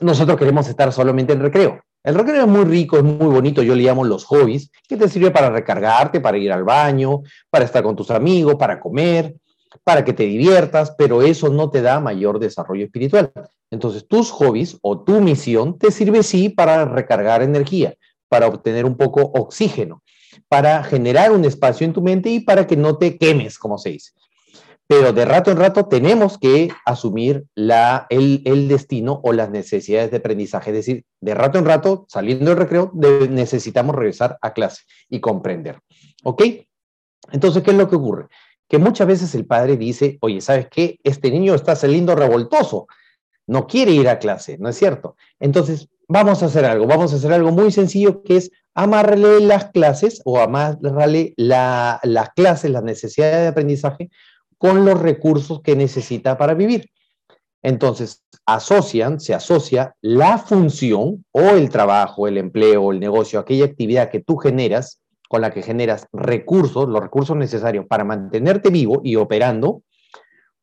nosotros 0.01 0.37
queremos 0.37 0.67
estar 0.67 0.91
solamente 0.93 1.33
en 1.33 1.41
recreo. 1.41 1.79
El 2.03 2.15
recreo 2.15 2.43
es 2.43 2.47
muy 2.47 2.63
rico, 2.63 2.97
es 2.97 3.03
muy 3.03 3.27
bonito, 3.27 3.61
yo 3.61 3.75
le 3.75 3.83
llamo 3.83 4.05
los 4.05 4.23
hobbies, 4.25 4.71
que 4.87 4.95
te 4.95 5.09
sirve 5.09 5.31
para 5.31 5.49
recargarte, 5.49 6.21
para 6.21 6.37
ir 6.37 6.51
al 6.51 6.63
baño, 6.63 7.23
para 7.49 7.65
estar 7.65 7.83
con 7.83 7.95
tus 7.95 8.09
amigos, 8.09 8.55
para 8.55 8.79
comer, 8.79 9.35
para 9.83 10.05
que 10.05 10.13
te 10.13 10.23
diviertas, 10.23 10.95
pero 10.97 11.21
eso 11.21 11.49
no 11.49 11.69
te 11.69 11.81
da 11.81 11.99
mayor 11.99 12.39
desarrollo 12.39 12.85
espiritual. 12.85 13.31
Entonces, 13.69 14.07
tus 14.07 14.31
hobbies 14.31 14.77
o 14.81 15.01
tu 15.01 15.19
misión 15.19 15.77
te 15.77 15.91
sirve 15.91 16.23
sí 16.23 16.49
para 16.49 16.85
recargar 16.85 17.41
energía, 17.41 17.95
para 18.29 18.47
obtener 18.47 18.85
un 18.85 18.95
poco 18.95 19.21
oxígeno, 19.21 20.01
para 20.47 20.83
generar 20.83 21.31
un 21.31 21.45
espacio 21.45 21.85
en 21.85 21.93
tu 21.93 22.01
mente 22.01 22.29
y 22.29 22.39
para 22.39 22.67
que 22.67 22.77
no 22.77 22.97
te 22.97 23.17
quemes, 23.17 23.57
como 23.57 23.77
se 23.77 23.89
dice. 23.89 24.11
Pero 24.87 25.13
de 25.13 25.23
rato 25.23 25.51
en 25.51 25.57
rato 25.57 25.85
tenemos 25.85 26.39
que 26.39 26.69
asumir 26.83 27.45
la, 27.53 28.07
el, 28.09 28.41
el 28.45 28.67
destino 28.67 29.21
o 29.23 29.33
las 29.33 29.51
necesidades 29.51 30.09
de 30.09 30.17
aprendizaje. 30.17 30.71
Es 30.71 30.77
decir, 30.77 31.05
de 31.21 31.35
rato 31.35 31.59
en 31.59 31.65
rato, 31.65 32.05
saliendo 32.09 32.45
del 32.49 32.57
recreo, 32.57 32.91
necesitamos 33.29 33.95
regresar 33.95 34.39
a 34.41 34.51
clase 34.51 34.83
y 35.07 35.19
comprender. 35.19 35.79
¿Ok? 36.23 36.43
Entonces, 37.31 37.61
¿qué 37.61 37.69
es 37.69 37.77
lo 37.77 37.87
que 37.87 37.97
ocurre? 37.97 38.27
Que 38.67 38.79
muchas 38.79 39.07
veces 39.07 39.35
el 39.35 39.45
padre 39.45 39.77
dice, 39.77 40.17
oye, 40.21 40.41
¿sabes 40.41 40.67
qué? 40.71 40.99
Este 41.03 41.29
niño 41.29 41.53
está 41.53 41.75
saliendo 41.75 42.15
revoltoso, 42.15 42.87
no 43.49 43.65
quiere 43.65 43.91
ir 43.91 44.07
a 44.07 44.19
clase, 44.19 44.57
¿no 44.59 44.69
es 44.69 44.77
cierto? 44.77 45.15
Entonces, 45.39 45.89
vamos 46.07 46.43
a 46.43 46.45
hacer 46.45 46.65
algo, 46.65 46.85
vamos 46.85 47.11
a 47.11 47.15
hacer 47.15 47.33
algo 47.33 47.51
muy 47.51 47.71
sencillo 47.71 48.21
que 48.21 48.37
es 48.37 48.51
amarrarle 48.75 49.41
las 49.41 49.71
clases 49.71 50.21
o 50.23 50.39
amarrarle 50.39 51.33
la, 51.35 51.99
las 52.03 52.29
clases, 52.29 52.69
las 52.69 52.83
necesidades 52.83 53.41
de 53.41 53.47
aprendizaje 53.47 54.09
con 54.59 54.85
los 54.85 54.99
recursos 54.99 55.61
que 55.61 55.75
necesita 55.75 56.37
para 56.37 56.53
vivir. 56.53 56.91
Entonces, 57.63 58.23
asocian, 58.45 59.19
se 59.19 59.33
asocia 59.33 59.95
la 60.01 60.37
función 60.37 61.25
o 61.31 61.41
el 61.41 61.69
trabajo, 61.69 62.27
el 62.27 62.37
empleo, 62.37 62.91
el 62.91 62.99
negocio, 62.99 63.39
aquella 63.39 63.65
actividad 63.65 64.11
que 64.11 64.21
tú 64.21 64.37
generas, 64.37 65.01
con 65.27 65.41
la 65.41 65.51
que 65.51 65.63
generas 65.63 66.07
recursos, 66.13 66.87
los 66.87 67.01
recursos 67.01 67.35
necesarios 67.35 67.85
para 67.87 68.03
mantenerte 68.03 68.69
vivo 68.69 69.01
y 69.03 69.15
operando 69.15 69.81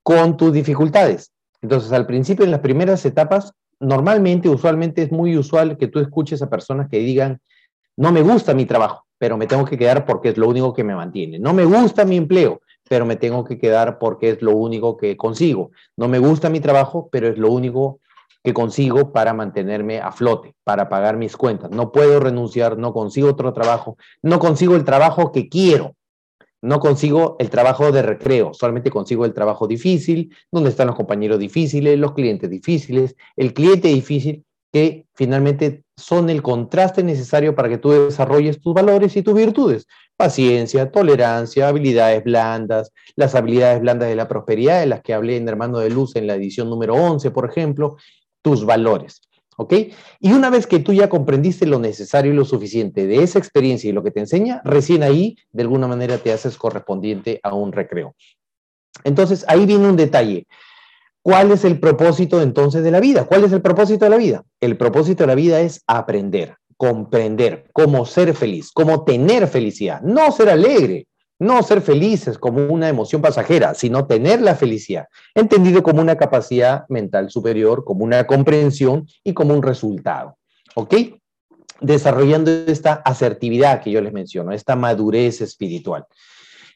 con 0.04 0.36
tus 0.36 0.52
dificultades. 0.52 1.32
Entonces, 1.66 1.90
al 1.90 2.06
principio, 2.06 2.44
en 2.44 2.52
las 2.52 2.60
primeras 2.60 3.04
etapas, 3.04 3.52
normalmente, 3.80 4.48
usualmente 4.48 5.02
es 5.02 5.10
muy 5.10 5.36
usual 5.36 5.76
que 5.76 5.88
tú 5.88 5.98
escuches 5.98 6.40
a 6.40 6.48
personas 6.48 6.88
que 6.88 7.00
digan, 7.00 7.40
no 7.96 8.12
me 8.12 8.22
gusta 8.22 8.54
mi 8.54 8.66
trabajo, 8.66 9.04
pero 9.18 9.36
me 9.36 9.48
tengo 9.48 9.64
que 9.64 9.76
quedar 9.76 10.06
porque 10.06 10.28
es 10.28 10.36
lo 10.36 10.48
único 10.48 10.72
que 10.72 10.84
me 10.84 10.94
mantiene. 10.94 11.40
No 11.40 11.52
me 11.52 11.64
gusta 11.64 12.04
mi 12.04 12.18
empleo, 12.18 12.60
pero 12.88 13.04
me 13.04 13.16
tengo 13.16 13.42
que 13.42 13.58
quedar 13.58 13.98
porque 13.98 14.30
es 14.30 14.42
lo 14.42 14.54
único 14.54 14.96
que 14.96 15.16
consigo. 15.16 15.72
No 15.96 16.06
me 16.06 16.20
gusta 16.20 16.50
mi 16.50 16.60
trabajo, 16.60 17.08
pero 17.10 17.26
es 17.26 17.36
lo 17.36 17.50
único 17.50 17.98
que 18.44 18.54
consigo 18.54 19.10
para 19.10 19.34
mantenerme 19.34 19.98
a 19.98 20.12
flote, 20.12 20.54
para 20.62 20.88
pagar 20.88 21.16
mis 21.16 21.36
cuentas. 21.36 21.72
No 21.72 21.90
puedo 21.90 22.20
renunciar, 22.20 22.78
no 22.78 22.92
consigo 22.92 23.30
otro 23.30 23.52
trabajo, 23.52 23.96
no 24.22 24.38
consigo 24.38 24.76
el 24.76 24.84
trabajo 24.84 25.32
que 25.32 25.48
quiero, 25.48 25.96
no 26.62 26.80
consigo 26.80 27.36
el 27.38 27.50
trabajo 27.50 27.92
de 27.92 28.02
recreo, 28.02 28.54
solamente 28.54 28.90
consigo 28.90 29.24
el 29.24 29.34
trabajo 29.34 29.66
difícil, 29.66 30.34
donde 30.50 30.70
están 30.70 30.86
los 30.86 30.96
compañeros 30.96 31.38
difíciles, 31.38 31.98
los 31.98 32.12
clientes 32.12 32.50
difíciles, 32.50 33.14
el 33.36 33.52
cliente 33.52 33.88
difícil, 33.88 34.44
que 34.72 35.06
finalmente 35.14 35.84
son 35.96 36.28
el 36.28 36.42
contraste 36.42 37.02
necesario 37.02 37.54
para 37.54 37.68
que 37.68 37.78
tú 37.78 37.90
desarrolles 37.90 38.60
tus 38.60 38.74
valores 38.74 39.16
y 39.16 39.22
tus 39.22 39.34
virtudes. 39.34 39.86
Paciencia, 40.16 40.90
tolerancia, 40.90 41.68
habilidades 41.68 42.22
blandas, 42.24 42.92
las 43.14 43.34
habilidades 43.34 43.80
blandas 43.80 44.08
de 44.08 44.16
la 44.16 44.28
prosperidad, 44.28 44.80
de 44.80 44.86
las 44.86 45.02
que 45.02 45.14
hablé 45.14 45.36
en 45.36 45.48
Hermano 45.48 45.78
de 45.78 45.90
Luz 45.90 46.16
en 46.16 46.26
la 46.26 46.34
edición 46.34 46.68
número 46.68 46.94
11, 46.94 47.30
por 47.30 47.48
ejemplo, 47.48 47.96
tus 48.42 48.66
valores. 48.66 49.22
¿Ok? 49.56 49.72
Y 50.20 50.32
una 50.32 50.50
vez 50.50 50.66
que 50.66 50.80
tú 50.80 50.92
ya 50.92 51.08
comprendiste 51.08 51.66
lo 51.66 51.78
necesario 51.78 52.32
y 52.32 52.36
lo 52.36 52.44
suficiente 52.44 53.06
de 53.06 53.22
esa 53.22 53.38
experiencia 53.38 53.88
y 53.88 53.92
lo 53.92 54.02
que 54.02 54.10
te 54.10 54.20
enseña, 54.20 54.60
recién 54.64 55.02
ahí, 55.02 55.36
de 55.50 55.62
alguna 55.62 55.86
manera, 55.86 56.18
te 56.18 56.32
haces 56.32 56.56
correspondiente 56.56 57.40
a 57.42 57.54
un 57.54 57.72
recreo. 57.72 58.14
Entonces, 59.04 59.44
ahí 59.48 59.64
viene 59.66 59.88
un 59.88 59.96
detalle. 59.96 60.46
¿Cuál 61.22 61.50
es 61.50 61.64
el 61.64 61.80
propósito 61.80 62.40
entonces 62.40 62.84
de 62.84 62.90
la 62.90 63.00
vida? 63.00 63.24
¿Cuál 63.24 63.44
es 63.44 63.52
el 63.52 63.60
propósito 63.60 64.04
de 64.04 64.10
la 64.10 64.16
vida? 64.16 64.44
El 64.60 64.76
propósito 64.76 65.24
de 65.24 65.26
la 65.26 65.34
vida 65.34 65.60
es 65.60 65.82
aprender, 65.86 66.56
comprender 66.76 67.68
cómo 67.72 68.06
ser 68.06 68.34
feliz, 68.34 68.70
cómo 68.72 69.04
tener 69.04 69.48
felicidad, 69.48 70.02
no 70.02 70.30
ser 70.30 70.50
alegre, 70.50 71.08
no 71.38 71.62
ser 71.62 71.82
felices 71.82 72.38
como 72.38 72.66
una 72.66 72.88
emoción 72.88 73.20
pasajera, 73.20 73.74
sino 73.74 74.06
tener 74.06 74.40
la 74.40 74.54
felicidad, 74.54 75.06
entendido 75.34 75.82
como 75.82 76.00
una 76.00 76.16
capacidad 76.16 76.84
mental 76.88 77.30
superior, 77.30 77.84
como 77.84 78.04
una 78.04 78.26
comprensión 78.26 79.06
y 79.22 79.34
como 79.34 79.54
un 79.54 79.62
resultado. 79.62 80.38
¿Ok? 80.74 80.94
Desarrollando 81.80 82.50
esta 82.50 82.94
asertividad 82.94 83.82
que 83.82 83.90
yo 83.90 84.00
les 84.00 84.12
menciono, 84.12 84.52
esta 84.52 84.76
madurez 84.76 85.40
espiritual. 85.40 86.06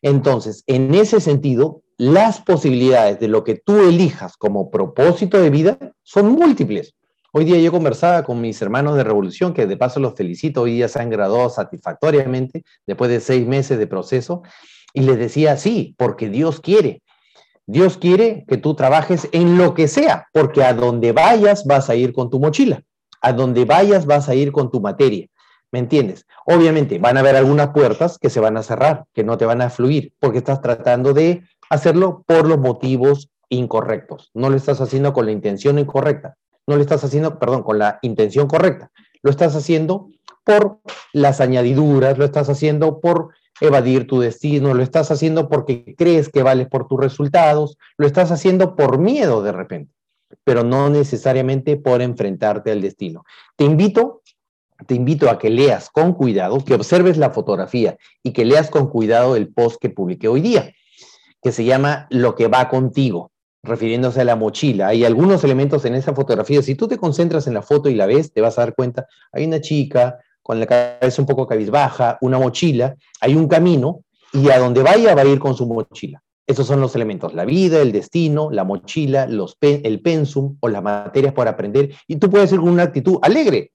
Entonces, 0.02 0.64
en 0.66 0.94
ese 0.94 1.20
sentido, 1.20 1.82
las 1.96 2.40
posibilidades 2.40 3.20
de 3.20 3.28
lo 3.28 3.44
que 3.44 3.56
tú 3.56 3.78
elijas 3.78 4.36
como 4.36 4.70
propósito 4.70 5.40
de 5.40 5.50
vida 5.50 5.78
son 6.02 6.32
múltiples. 6.32 6.94
Hoy 7.32 7.44
día 7.44 7.60
yo 7.60 7.70
conversaba 7.70 8.24
con 8.24 8.40
mis 8.40 8.60
hermanos 8.60 8.96
de 8.96 9.04
Revolución, 9.04 9.54
que 9.54 9.68
de 9.68 9.76
paso 9.76 10.00
los 10.00 10.14
felicito, 10.14 10.62
hoy 10.62 10.72
día 10.72 10.88
se 10.88 11.00
han 11.00 11.10
graduado 11.10 11.48
satisfactoriamente 11.48 12.64
después 12.88 13.08
de 13.08 13.20
seis 13.20 13.46
meses 13.46 13.78
de 13.78 13.86
proceso, 13.86 14.42
y 14.92 15.02
les 15.02 15.16
decía, 15.16 15.56
sí, 15.56 15.94
porque 15.96 16.28
Dios 16.28 16.60
quiere. 16.60 17.02
Dios 17.66 17.98
quiere 17.98 18.44
que 18.48 18.56
tú 18.56 18.74
trabajes 18.74 19.28
en 19.30 19.58
lo 19.58 19.74
que 19.74 19.86
sea, 19.86 20.26
porque 20.32 20.64
a 20.64 20.74
donde 20.74 21.12
vayas 21.12 21.66
vas 21.66 21.88
a 21.88 21.94
ir 21.94 22.12
con 22.12 22.30
tu 22.30 22.40
mochila, 22.40 22.82
a 23.22 23.32
donde 23.32 23.64
vayas 23.64 24.06
vas 24.06 24.28
a 24.28 24.34
ir 24.34 24.50
con 24.50 24.72
tu 24.72 24.80
materia. 24.80 25.28
¿Me 25.70 25.78
entiendes? 25.78 26.26
Obviamente 26.46 26.98
van 26.98 27.16
a 27.16 27.20
haber 27.20 27.36
algunas 27.36 27.68
puertas 27.68 28.18
que 28.18 28.28
se 28.28 28.40
van 28.40 28.56
a 28.56 28.64
cerrar, 28.64 29.04
que 29.14 29.22
no 29.22 29.38
te 29.38 29.46
van 29.46 29.62
a 29.62 29.70
fluir, 29.70 30.12
porque 30.18 30.38
estás 30.38 30.60
tratando 30.60 31.14
de 31.14 31.44
hacerlo 31.68 32.24
por 32.26 32.48
los 32.48 32.58
motivos 32.58 33.30
incorrectos. 33.48 34.32
No 34.34 34.50
lo 34.50 34.56
estás 34.56 34.80
haciendo 34.80 35.12
con 35.12 35.26
la 35.26 35.32
intención 35.32 35.78
incorrecta 35.78 36.36
no 36.66 36.76
lo 36.76 36.82
estás 36.82 37.02
haciendo, 37.04 37.38
perdón, 37.38 37.62
con 37.62 37.78
la 37.78 37.98
intención 38.02 38.46
correcta. 38.46 38.90
Lo 39.22 39.30
estás 39.30 39.54
haciendo 39.54 40.10
por 40.44 40.80
las 41.12 41.40
añadiduras, 41.40 42.18
lo 42.18 42.24
estás 42.24 42.48
haciendo 42.48 43.00
por 43.00 43.30
evadir 43.60 44.06
tu 44.06 44.20
destino, 44.20 44.74
lo 44.74 44.82
estás 44.82 45.10
haciendo 45.10 45.48
porque 45.48 45.94
crees 45.96 46.28
que 46.28 46.42
vales 46.42 46.68
por 46.68 46.88
tus 46.88 46.98
resultados, 46.98 47.76
lo 47.98 48.06
estás 48.06 48.30
haciendo 48.30 48.74
por 48.74 48.98
miedo 48.98 49.42
de 49.42 49.52
repente, 49.52 49.92
pero 50.44 50.64
no 50.64 50.88
necesariamente 50.88 51.76
por 51.76 52.00
enfrentarte 52.00 52.70
al 52.70 52.80
destino. 52.80 53.24
Te 53.56 53.64
invito, 53.64 54.22
te 54.86 54.94
invito 54.94 55.28
a 55.28 55.38
que 55.38 55.50
leas 55.50 55.90
con 55.90 56.14
cuidado, 56.14 56.64
que 56.64 56.74
observes 56.74 57.18
la 57.18 57.30
fotografía 57.30 57.98
y 58.22 58.32
que 58.32 58.46
leas 58.46 58.70
con 58.70 58.88
cuidado 58.88 59.36
el 59.36 59.52
post 59.52 59.78
que 59.80 59.90
publiqué 59.90 60.28
hoy 60.28 60.40
día, 60.40 60.72
que 61.42 61.52
se 61.52 61.64
llama 61.64 62.06
Lo 62.10 62.34
que 62.34 62.48
va 62.48 62.68
contigo 62.68 63.29
refiriéndose 63.62 64.20
a 64.20 64.24
la 64.24 64.36
mochila. 64.36 64.88
Hay 64.88 65.04
algunos 65.04 65.44
elementos 65.44 65.84
en 65.84 65.94
esa 65.94 66.14
fotografía. 66.14 66.62
Si 66.62 66.74
tú 66.74 66.88
te 66.88 66.98
concentras 66.98 67.46
en 67.46 67.54
la 67.54 67.62
foto 67.62 67.88
y 67.88 67.94
la 67.94 68.06
ves, 68.06 68.32
te 68.32 68.40
vas 68.40 68.58
a 68.58 68.62
dar 68.62 68.74
cuenta, 68.74 69.06
hay 69.32 69.44
una 69.44 69.60
chica 69.60 70.18
con 70.42 70.58
la 70.58 70.66
cabeza 70.66 71.22
un 71.22 71.26
poco 71.26 71.46
cabizbaja, 71.46 72.18
una 72.22 72.38
mochila, 72.38 72.96
hay 73.20 73.34
un 73.34 73.46
camino 73.48 74.04
y 74.32 74.48
a 74.50 74.58
donde 74.58 74.82
vaya 74.82 75.14
va 75.14 75.22
a 75.22 75.26
ir 75.26 75.38
con 75.38 75.54
su 75.54 75.66
mochila. 75.66 76.22
Esos 76.46 76.66
son 76.66 76.80
los 76.80 76.96
elementos, 76.96 77.32
la 77.32 77.44
vida, 77.44 77.80
el 77.80 77.92
destino, 77.92 78.50
la 78.50 78.64
mochila, 78.64 79.26
los 79.28 79.56
el 79.60 80.00
pensum 80.00 80.56
o 80.58 80.68
las 80.68 80.82
materias 80.82 81.32
por 81.32 81.46
aprender. 81.46 81.94
Y 82.08 82.16
tú 82.16 82.28
puedes 82.28 82.50
ir 82.52 82.58
con 82.58 82.70
una 82.70 82.82
actitud 82.84 83.18
alegre, 83.22 83.70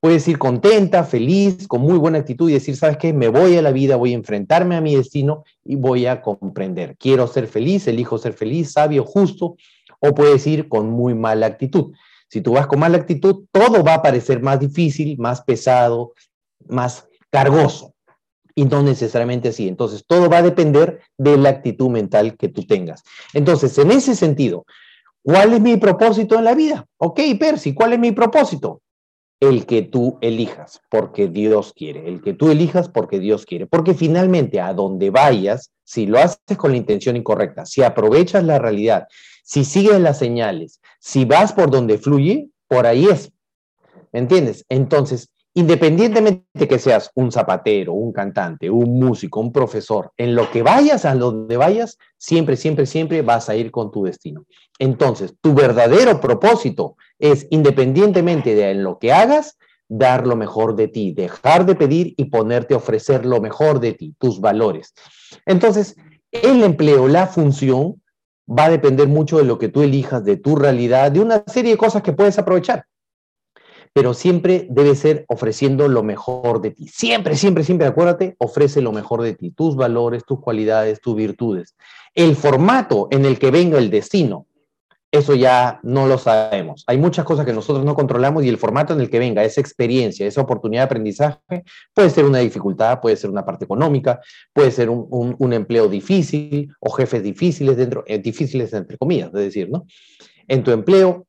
Puedes 0.00 0.28
ir 0.28 0.38
contenta, 0.38 1.02
feliz, 1.02 1.66
con 1.66 1.80
muy 1.80 1.98
buena 1.98 2.18
actitud 2.18 2.48
y 2.48 2.52
decir, 2.52 2.76
¿sabes 2.76 2.98
qué? 2.98 3.12
Me 3.12 3.28
voy 3.28 3.56
a 3.56 3.62
la 3.62 3.72
vida, 3.72 3.96
voy 3.96 4.12
a 4.12 4.16
enfrentarme 4.16 4.76
a 4.76 4.80
mi 4.80 4.94
destino 4.94 5.42
y 5.64 5.74
voy 5.74 6.06
a 6.06 6.22
comprender. 6.22 6.96
Quiero 6.96 7.26
ser 7.26 7.48
feliz, 7.48 7.88
elijo 7.88 8.16
ser 8.16 8.32
feliz, 8.32 8.72
sabio, 8.72 9.04
justo, 9.04 9.56
o 9.98 10.14
puedes 10.14 10.46
ir 10.46 10.68
con 10.68 10.88
muy 10.90 11.14
mala 11.14 11.46
actitud. 11.46 11.92
Si 12.28 12.40
tú 12.40 12.52
vas 12.52 12.68
con 12.68 12.78
mala 12.78 12.98
actitud, 12.98 13.46
todo 13.50 13.82
va 13.82 13.94
a 13.94 14.02
parecer 14.02 14.40
más 14.40 14.60
difícil, 14.60 15.18
más 15.18 15.42
pesado, 15.42 16.12
más 16.68 17.08
cargoso. 17.30 17.94
Y 18.54 18.66
no 18.66 18.82
necesariamente 18.82 19.48
así. 19.48 19.66
Entonces, 19.66 20.04
todo 20.06 20.28
va 20.28 20.38
a 20.38 20.42
depender 20.42 21.00
de 21.16 21.36
la 21.38 21.48
actitud 21.48 21.90
mental 21.90 22.36
que 22.36 22.48
tú 22.48 22.64
tengas. 22.64 23.02
Entonces, 23.32 23.76
en 23.78 23.90
ese 23.90 24.14
sentido, 24.14 24.64
¿cuál 25.22 25.54
es 25.54 25.60
mi 25.60 25.76
propósito 25.76 26.36
en 26.36 26.44
la 26.44 26.54
vida? 26.54 26.86
Ok, 26.98 27.20
Percy, 27.38 27.74
¿cuál 27.74 27.94
es 27.94 27.98
mi 27.98 28.12
propósito? 28.12 28.82
El 29.40 29.66
que 29.66 29.82
tú 29.82 30.18
elijas, 30.20 30.80
porque 30.90 31.28
Dios 31.28 31.72
quiere, 31.74 32.08
el 32.08 32.22
que 32.22 32.34
tú 32.34 32.50
elijas 32.50 32.88
porque 32.88 33.20
Dios 33.20 33.46
quiere, 33.46 33.66
porque 33.66 33.94
finalmente 33.94 34.60
a 34.60 34.74
donde 34.74 35.10
vayas, 35.10 35.70
si 35.84 36.06
lo 36.06 36.18
haces 36.18 36.56
con 36.56 36.72
la 36.72 36.76
intención 36.76 37.16
incorrecta, 37.16 37.64
si 37.64 37.82
aprovechas 37.82 38.42
la 38.44 38.58
realidad, 38.58 39.06
si 39.44 39.64
sigues 39.64 40.00
las 40.00 40.18
señales, 40.18 40.80
si 40.98 41.24
vas 41.24 41.52
por 41.52 41.70
donde 41.70 41.98
fluye, 41.98 42.48
por 42.66 42.86
ahí 42.86 43.06
es. 43.06 43.32
¿Me 44.12 44.20
entiendes? 44.20 44.64
Entonces, 44.68 45.30
independientemente 45.54 46.44
de 46.54 46.68
que 46.68 46.78
seas 46.78 47.10
un 47.14 47.32
zapatero, 47.32 47.92
un 47.92 48.12
cantante, 48.12 48.70
un 48.70 48.98
músico, 48.98 49.40
un 49.40 49.52
profesor, 49.52 50.12
en 50.16 50.34
lo 50.34 50.50
que 50.50 50.62
vayas, 50.62 51.04
a 51.04 51.14
donde 51.14 51.56
vayas, 51.56 51.98
siempre, 52.16 52.56
siempre, 52.56 52.86
siempre 52.86 53.22
vas 53.22 53.48
a 53.48 53.56
ir 53.56 53.70
con 53.70 53.90
tu 53.90 54.04
destino. 54.04 54.44
Entonces, 54.78 55.34
tu 55.40 55.54
verdadero 55.54 56.20
propósito 56.20 56.96
es, 57.18 57.46
independientemente 57.50 58.54
de 58.54 58.70
en 58.70 58.82
lo 58.82 58.98
que 58.98 59.12
hagas, 59.12 59.58
dar 59.88 60.26
lo 60.26 60.36
mejor 60.36 60.76
de 60.76 60.88
ti, 60.88 61.12
dejar 61.12 61.64
de 61.66 61.74
pedir 61.74 62.14
y 62.16 62.26
ponerte 62.26 62.74
a 62.74 62.78
ofrecer 62.78 63.24
lo 63.24 63.40
mejor 63.40 63.80
de 63.80 63.94
ti, 63.94 64.14
tus 64.18 64.40
valores. 64.40 64.94
Entonces, 65.46 65.96
el 66.30 66.62
empleo, 66.62 67.08
la 67.08 67.26
función, 67.26 68.02
va 68.48 68.66
a 68.66 68.70
depender 68.70 69.08
mucho 69.08 69.38
de 69.38 69.44
lo 69.44 69.58
que 69.58 69.68
tú 69.68 69.82
elijas, 69.82 70.24
de 70.24 70.36
tu 70.36 70.56
realidad, 70.56 71.12
de 71.12 71.20
una 71.20 71.44
serie 71.46 71.72
de 71.72 71.78
cosas 71.78 72.02
que 72.02 72.12
puedes 72.12 72.38
aprovechar 72.38 72.86
pero 73.92 74.14
siempre 74.14 74.66
debe 74.70 74.94
ser 74.94 75.24
ofreciendo 75.28 75.88
lo 75.88 76.04
mejor 76.04 76.60
de 76.60 76.70
ti. 76.70 76.86
Siempre, 76.88 77.36
siempre, 77.36 77.64
siempre, 77.64 77.86
acuérdate, 77.86 78.36
ofrece 78.38 78.80
lo 78.80 78.92
mejor 78.92 79.22
de 79.22 79.34
ti, 79.34 79.50
tus 79.50 79.74
valores, 79.76 80.24
tus 80.24 80.40
cualidades, 80.40 81.00
tus 81.00 81.16
virtudes. 81.16 81.74
El 82.14 82.36
formato 82.36 83.08
en 83.10 83.24
el 83.24 83.40
que 83.40 83.50
venga 83.50 83.78
el 83.78 83.90
destino, 83.90 84.46
eso 85.10 85.34
ya 85.34 85.80
no 85.82 86.06
lo 86.06 86.18
sabemos. 86.18 86.84
Hay 86.86 86.98
muchas 86.98 87.24
cosas 87.24 87.46
que 87.46 87.52
nosotros 87.52 87.84
no 87.84 87.94
controlamos 87.94 88.44
y 88.44 88.48
el 88.48 88.58
formato 88.58 88.92
en 88.92 89.00
el 89.00 89.08
que 89.08 89.18
venga, 89.18 89.42
esa 89.42 89.60
experiencia, 89.60 90.26
esa 90.26 90.42
oportunidad 90.42 90.82
de 90.82 90.86
aprendizaje, 90.86 91.64
puede 91.94 92.10
ser 92.10 92.26
una 92.26 92.38
dificultad, 92.38 93.00
puede 93.00 93.16
ser 93.16 93.30
una 93.30 93.44
parte 93.44 93.64
económica, 93.64 94.20
puede 94.52 94.70
ser 94.70 94.90
un, 94.90 95.52
empleo 95.52 95.88
difícil 95.88 96.70
o 96.80 96.90
jefes 96.90 97.22
difíciles 97.22 97.76
dentro, 97.76 98.04
eh, 98.06 98.18
difíciles 98.18 98.72
entre 98.74 98.98
comillas, 98.98 99.28
es 99.28 99.40
decir, 99.40 99.70
¿no? 99.70 99.86
En 100.46 100.62
tu 100.62 100.72
empleo 100.72 101.26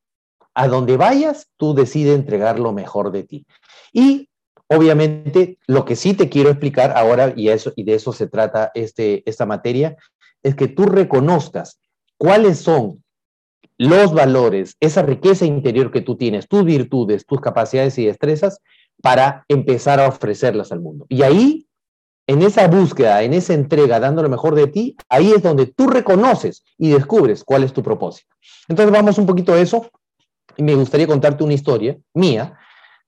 a 0.53 0.67
donde 0.67 0.97
vayas, 0.97 1.47
tú 1.55 1.73
decides 1.73 2.15
entregar 2.15 2.59
lo 2.59 2.73
mejor 2.73 3.11
de 3.11 3.23
ti. 3.23 3.45
Y 3.93 4.29
obviamente 4.67 5.57
lo 5.67 5.85
que 5.85 5.95
sí 5.95 6.13
te 6.13 6.27
quiero 6.27 6.49
explicar 6.49 6.91
ahora, 6.97 7.33
y, 7.33 7.47
eso, 7.47 7.71
y 7.77 7.83
de 7.83 7.93
eso 7.93 8.11
se 8.11 8.27
trata 8.27 8.71
este, 8.73 9.23
esta 9.25 9.45
materia, 9.45 9.95
es 10.43 10.55
que 10.55 10.67
tú 10.67 10.85
reconozcas 10.85 11.79
cuáles 12.17 12.59
son 12.59 13.01
los 13.79 14.13
valores, 14.13 14.75
esa 14.81 15.01
riqueza 15.01 15.45
interior 15.45 15.89
que 15.89 16.01
tú 16.01 16.17
tienes, 16.17 16.47
tus 16.47 16.65
virtudes, 16.65 17.25
tus 17.25 17.39
capacidades 17.39 17.97
y 17.97 18.05
destrezas, 18.05 18.59
para 19.01 19.45
empezar 19.47 20.01
a 20.01 20.09
ofrecerlas 20.09 20.73
al 20.73 20.81
mundo. 20.81 21.05
Y 21.07 21.23
ahí, 21.23 21.65
en 22.27 22.41
esa 22.41 22.67
búsqueda, 22.67 23.23
en 23.23 23.33
esa 23.33 23.53
entrega, 23.53 24.01
dando 24.01 24.21
lo 24.21 24.27
mejor 24.27 24.53
de 24.53 24.67
ti, 24.67 24.97
ahí 25.07 25.31
es 25.31 25.41
donde 25.41 25.65
tú 25.67 25.87
reconoces 25.87 26.63
y 26.77 26.89
descubres 26.89 27.45
cuál 27.45 27.63
es 27.63 27.71
tu 27.71 27.81
propósito. 27.81 28.35
Entonces 28.67 28.91
vamos 28.91 29.17
un 29.17 29.25
poquito 29.25 29.53
a 29.53 29.59
eso 29.59 29.89
y 30.57 30.63
me 30.63 30.75
gustaría 30.75 31.07
contarte 31.07 31.45
una 31.45 31.53
historia 31.53 31.97
mía 32.13 32.59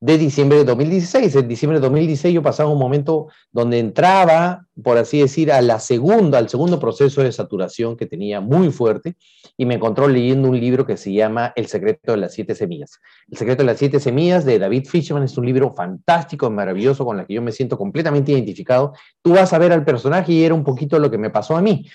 de 0.02 0.18
diciembre 0.18 0.58
de 0.58 0.66
2016. 0.66 1.36
En 1.36 1.48
diciembre 1.48 1.80
de 1.80 1.84
2016 1.84 2.34
yo 2.34 2.42
pasaba 2.42 2.72
un 2.72 2.80
momento 2.80 3.28
donde 3.52 3.78
entraba, 3.78 4.66
por 4.84 4.98
así 4.98 5.20
decir, 5.20 5.52
a 5.52 5.62
la 5.62 5.80
segunda, 5.80 6.40
al 6.40 6.50
segundo 6.50 6.80
proceso 6.80 7.22
de 7.22 7.32
saturación 7.32 7.96
que 7.96 8.08
tenía 8.08 8.42
muy 8.42 8.72
fuerte 8.72 9.16
y 9.56 9.66
me 9.66 9.76
encontró 9.76 10.08
leyendo 10.08 10.50
un 10.50 10.60
libro 10.60 10.88
que 10.88 10.98
se 10.98 11.14
llama 11.14 11.54
El 11.56 11.68
secreto 11.68 12.14
de 12.14 12.18
las 12.18 12.34
siete 12.34 12.56
semillas. 12.56 13.00
El 13.30 13.38
secreto 13.38 13.62
de 13.62 13.68
las 13.68 13.78
siete 13.78 14.00
semillas 14.00 14.44
de 14.44 14.58
David 14.58 14.88
Fishman 14.88 15.24
es 15.24 15.38
un 15.38 15.46
libro 15.46 15.72
fantástico, 15.72 16.50
maravilloso, 16.50 17.06
con 17.06 17.20
el 17.20 17.28
que 17.28 17.36
yo 17.36 17.42
me 17.44 17.52
siento 17.52 17.78
completamente 17.78 18.32
identificado. 18.32 18.94
Tú 19.22 19.34
vas 19.34 19.54
a 19.54 19.60
ver 19.60 19.72
al 19.72 19.86
personaje 19.86 20.34
y 20.34 20.44
era 20.44 20.56
un 20.56 20.64
poquito 20.64 20.98
lo 20.98 21.12
que 21.12 21.20
me 21.20 21.30
pasó 21.30 21.56
a 21.56 21.62
mí 21.62 21.86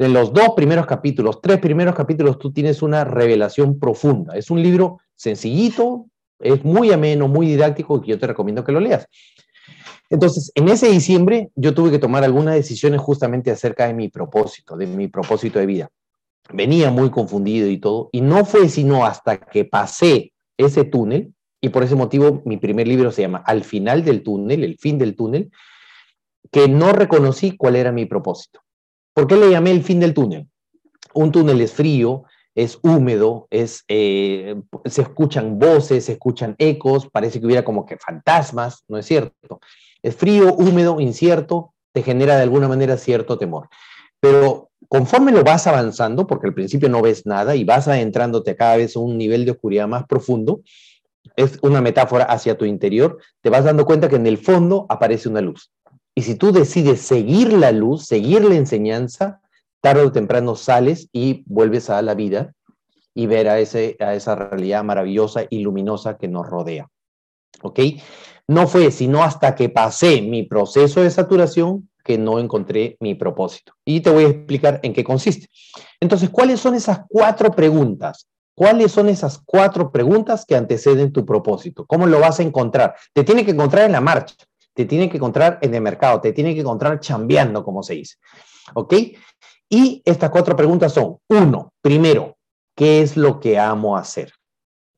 en 0.00 0.12
los 0.12 0.32
dos 0.32 0.50
primeros 0.54 0.86
capítulos, 0.86 1.40
tres 1.42 1.58
primeros 1.58 1.94
capítulos, 1.94 2.38
tú 2.38 2.52
tienes 2.52 2.82
una 2.82 3.04
revelación 3.04 3.80
profunda. 3.80 4.36
Es 4.36 4.48
un 4.48 4.62
libro 4.62 4.98
sencillito, 5.16 6.06
es 6.40 6.64
muy 6.64 6.92
ameno, 6.92 7.28
muy 7.28 7.46
didáctico, 7.46 8.00
que 8.00 8.08
yo 8.08 8.18
te 8.18 8.26
recomiendo 8.26 8.64
que 8.64 8.72
lo 8.72 8.80
leas. 8.80 9.06
Entonces, 10.10 10.50
en 10.54 10.68
ese 10.68 10.88
diciembre 10.88 11.50
yo 11.54 11.74
tuve 11.74 11.90
que 11.90 11.98
tomar 11.98 12.24
algunas 12.24 12.54
decisiones 12.54 13.00
justamente 13.00 13.50
acerca 13.50 13.86
de 13.86 13.94
mi 13.94 14.08
propósito, 14.08 14.76
de 14.76 14.86
mi 14.86 15.08
propósito 15.08 15.58
de 15.58 15.66
vida. 15.66 15.90
Venía 16.50 16.90
muy 16.90 17.10
confundido 17.10 17.68
y 17.68 17.78
todo, 17.78 18.08
y 18.10 18.22
no 18.22 18.44
fue 18.44 18.68
sino 18.68 19.04
hasta 19.04 19.38
que 19.38 19.66
pasé 19.66 20.32
ese 20.56 20.84
túnel, 20.84 21.34
y 21.60 21.68
por 21.68 21.82
ese 21.82 21.94
motivo 21.94 22.42
mi 22.46 22.56
primer 22.56 22.88
libro 22.88 23.12
se 23.12 23.22
llama 23.22 23.42
Al 23.44 23.64
final 23.64 24.04
del 24.04 24.22
túnel, 24.22 24.64
el 24.64 24.78
fin 24.78 24.96
del 24.96 25.14
túnel, 25.14 25.50
que 26.50 26.68
no 26.68 26.92
reconocí 26.92 27.56
cuál 27.56 27.76
era 27.76 27.92
mi 27.92 28.06
propósito. 28.06 28.60
¿Por 29.12 29.26
qué 29.26 29.36
le 29.36 29.50
llamé 29.50 29.72
el 29.72 29.82
fin 29.82 30.00
del 30.00 30.14
túnel? 30.14 30.46
Un 31.12 31.32
túnel 31.32 31.60
es 31.60 31.72
frío, 31.72 32.24
es 32.58 32.80
húmedo, 32.82 33.46
es, 33.50 33.84
eh, 33.86 34.56
se 34.84 35.02
escuchan 35.02 35.60
voces, 35.60 36.06
se 36.06 36.12
escuchan 36.12 36.56
ecos, 36.58 37.08
parece 37.08 37.38
que 37.38 37.46
hubiera 37.46 37.64
como 37.64 37.86
que 37.86 37.96
fantasmas, 37.98 38.82
¿no 38.88 38.98
es 38.98 39.06
cierto? 39.06 39.60
Es 40.02 40.16
frío, 40.16 40.52
húmedo, 40.54 40.98
incierto, 40.98 41.72
te 41.92 42.02
genera 42.02 42.34
de 42.34 42.42
alguna 42.42 42.66
manera 42.66 42.96
cierto 42.96 43.38
temor. 43.38 43.68
Pero 44.18 44.70
conforme 44.88 45.30
lo 45.30 45.44
vas 45.44 45.68
avanzando, 45.68 46.26
porque 46.26 46.48
al 46.48 46.54
principio 46.54 46.88
no 46.88 47.00
ves 47.00 47.26
nada 47.26 47.54
y 47.54 47.62
vas 47.62 47.86
adentrándote 47.86 48.56
cada 48.56 48.76
vez 48.76 48.96
a 48.96 49.00
un 49.00 49.16
nivel 49.16 49.44
de 49.44 49.52
oscuridad 49.52 49.86
más 49.86 50.04
profundo, 50.08 50.62
es 51.36 51.60
una 51.62 51.80
metáfora 51.80 52.24
hacia 52.24 52.58
tu 52.58 52.64
interior, 52.64 53.18
te 53.40 53.50
vas 53.50 53.62
dando 53.62 53.86
cuenta 53.86 54.08
que 54.08 54.16
en 54.16 54.26
el 54.26 54.36
fondo 54.36 54.84
aparece 54.88 55.28
una 55.28 55.42
luz. 55.42 55.70
Y 56.12 56.22
si 56.22 56.34
tú 56.34 56.50
decides 56.50 57.02
seguir 57.02 57.52
la 57.52 57.70
luz, 57.70 58.04
seguir 58.06 58.42
la 58.42 58.56
enseñanza, 58.56 59.42
tarde 59.80 60.02
o 60.02 60.12
temprano 60.12 60.56
sales 60.56 61.08
y 61.12 61.44
vuelves 61.46 61.90
a 61.90 62.02
la 62.02 62.14
vida 62.14 62.52
y 63.14 63.26
ver 63.26 63.48
a, 63.48 63.58
ese, 63.58 63.96
a 64.00 64.14
esa 64.14 64.34
realidad 64.34 64.84
maravillosa 64.84 65.42
y 65.48 65.60
luminosa 65.60 66.16
que 66.16 66.28
nos 66.28 66.46
rodea. 66.48 66.88
¿Ok? 67.62 67.80
No 68.46 68.66
fue 68.66 68.90
sino 68.90 69.22
hasta 69.22 69.54
que 69.54 69.68
pasé 69.68 70.22
mi 70.22 70.44
proceso 70.44 71.02
de 71.02 71.10
saturación 71.10 71.88
que 72.04 72.16
no 72.16 72.38
encontré 72.38 72.96
mi 73.00 73.14
propósito. 73.14 73.74
Y 73.84 74.00
te 74.00 74.10
voy 74.10 74.24
a 74.24 74.28
explicar 74.28 74.80
en 74.82 74.94
qué 74.94 75.04
consiste. 75.04 75.48
Entonces, 76.00 76.30
¿cuáles 76.30 76.60
son 76.60 76.74
esas 76.74 77.00
cuatro 77.08 77.50
preguntas? 77.50 78.28
¿Cuáles 78.54 78.92
son 78.92 79.08
esas 79.08 79.42
cuatro 79.44 79.92
preguntas 79.92 80.44
que 80.44 80.56
anteceden 80.56 81.12
tu 81.12 81.26
propósito? 81.26 81.86
¿Cómo 81.86 82.06
lo 82.06 82.18
vas 82.18 82.40
a 82.40 82.42
encontrar? 82.42 82.94
Te 83.12 83.24
tiene 83.24 83.44
que 83.44 83.50
encontrar 83.50 83.84
en 83.84 83.92
la 83.92 84.00
marcha, 84.00 84.34
te 84.74 84.84
tiene 84.84 85.08
que 85.08 85.18
encontrar 85.18 85.58
en 85.60 85.74
el 85.74 85.80
mercado, 85.80 86.20
te 86.20 86.32
tiene 86.32 86.54
que 86.54 86.62
encontrar 86.62 86.98
chambeando, 86.98 87.62
como 87.62 87.82
se 87.82 87.94
dice. 87.94 88.16
¿Ok? 88.74 88.94
Y 89.70 90.02
estas 90.04 90.30
cuatro 90.30 90.56
preguntas 90.56 90.92
son, 90.92 91.18
uno, 91.28 91.72
primero, 91.82 92.36
¿qué 92.76 93.02
es 93.02 93.16
lo 93.16 93.40
que 93.40 93.58
amo 93.58 93.96
hacer? 93.96 94.32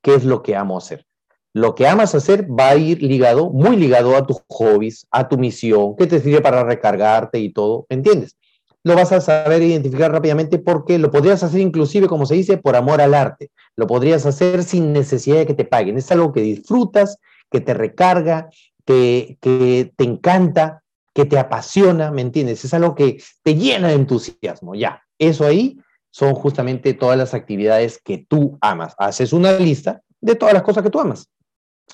¿Qué 0.03 0.15
es 0.15 0.25
lo 0.25 0.43
que 0.43 0.57
amo 0.57 0.79
hacer? 0.79 1.05
lo 1.53 1.75
que 1.75 1.87
amas 1.87 2.15
hacer 2.15 2.47
va 2.49 2.69
a 2.71 2.77
ir 2.77 3.03
ligado, 3.03 3.51
muy 3.51 3.77
ligado 3.77 4.17
a 4.17 4.27
tus 4.27 4.39
hobbies, 4.49 5.07
a 5.11 5.29
tu 5.29 5.37
misión, 5.37 5.97
que 5.97 6.07
te 6.07 6.21
sirve 6.21 6.41
para 6.41 6.65
recargarte 6.65 7.39
y 7.39 7.53
todo, 7.53 7.87
¿entiendes? 7.89 8.37
Lo 8.83 8.95
vas 8.95 9.13
a 9.13 9.21
saber 9.21 9.63
identificar 9.63 10.11
rápidamente 10.11 10.59
porque 10.59 10.99
lo 10.99 11.11
podrías 11.11 11.43
hacer 11.43 11.61
inclusive, 11.61 12.07
como 12.07 12.25
se 12.25 12.35
dice, 12.35 12.57
por 12.57 12.77
amor 12.77 13.01
al 13.01 13.15
arte. 13.15 13.51
Lo 13.77 13.87
podrías 13.87 14.25
hacer 14.25 14.65
sin 14.65 14.93
necesidad 14.93 15.37
de 15.39 15.47
que 15.47 15.55
te 15.55 15.67
paguen. 15.67 15.99
Es 15.99 16.11
algo 16.13 16.33
que 16.33 16.41
disfrutas, 16.41 17.19
que 17.51 17.61
te 17.61 17.75
recarga, 17.75 18.49
que, 18.87 19.37
que 19.43 19.93
te 19.97 20.05
encanta, 20.05 20.80
que 21.15 21.25
te 21.25 21.39
apasiona, 21.39 22.11
¿me 22.11 22.23
entiendes? 22.23 22.65
Es 22.65 22.75
algo 22.75 22.95
que 22.95 23.23
te 23.43 23.55
llena 23.55 23.89
de 23.89 23.95
entusiasmo, 23.95 24.75
ya. 24.75 25.03
Eso 25.19 25.47
ahí 25.47 25.79
son 26.11 26.35
justamente 26.35 26.95
todas 26.95 27.17
las 27.17 27.35
actividades 27.35 28.01
que 28.03 28.27
tú 28.29 28.59
amas. 28.61 28.95
Haces 28.99 29.33
una 29.33 29.53
lista 29.53 30.03
de 30.21 30.35
todas 30.35 30.55
las 30.55 30.63
cosas 30.63 30.83
que 30.83 30.91
tú 30.91 31.01
amas. 31.01 31.29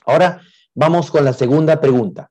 Ahora 0.05 0.41
vamos 0.75 1.11
con 1.11 1.25
la 1.25 1.33
segunda 1.33 1.81
pregunta. 1.81 2.31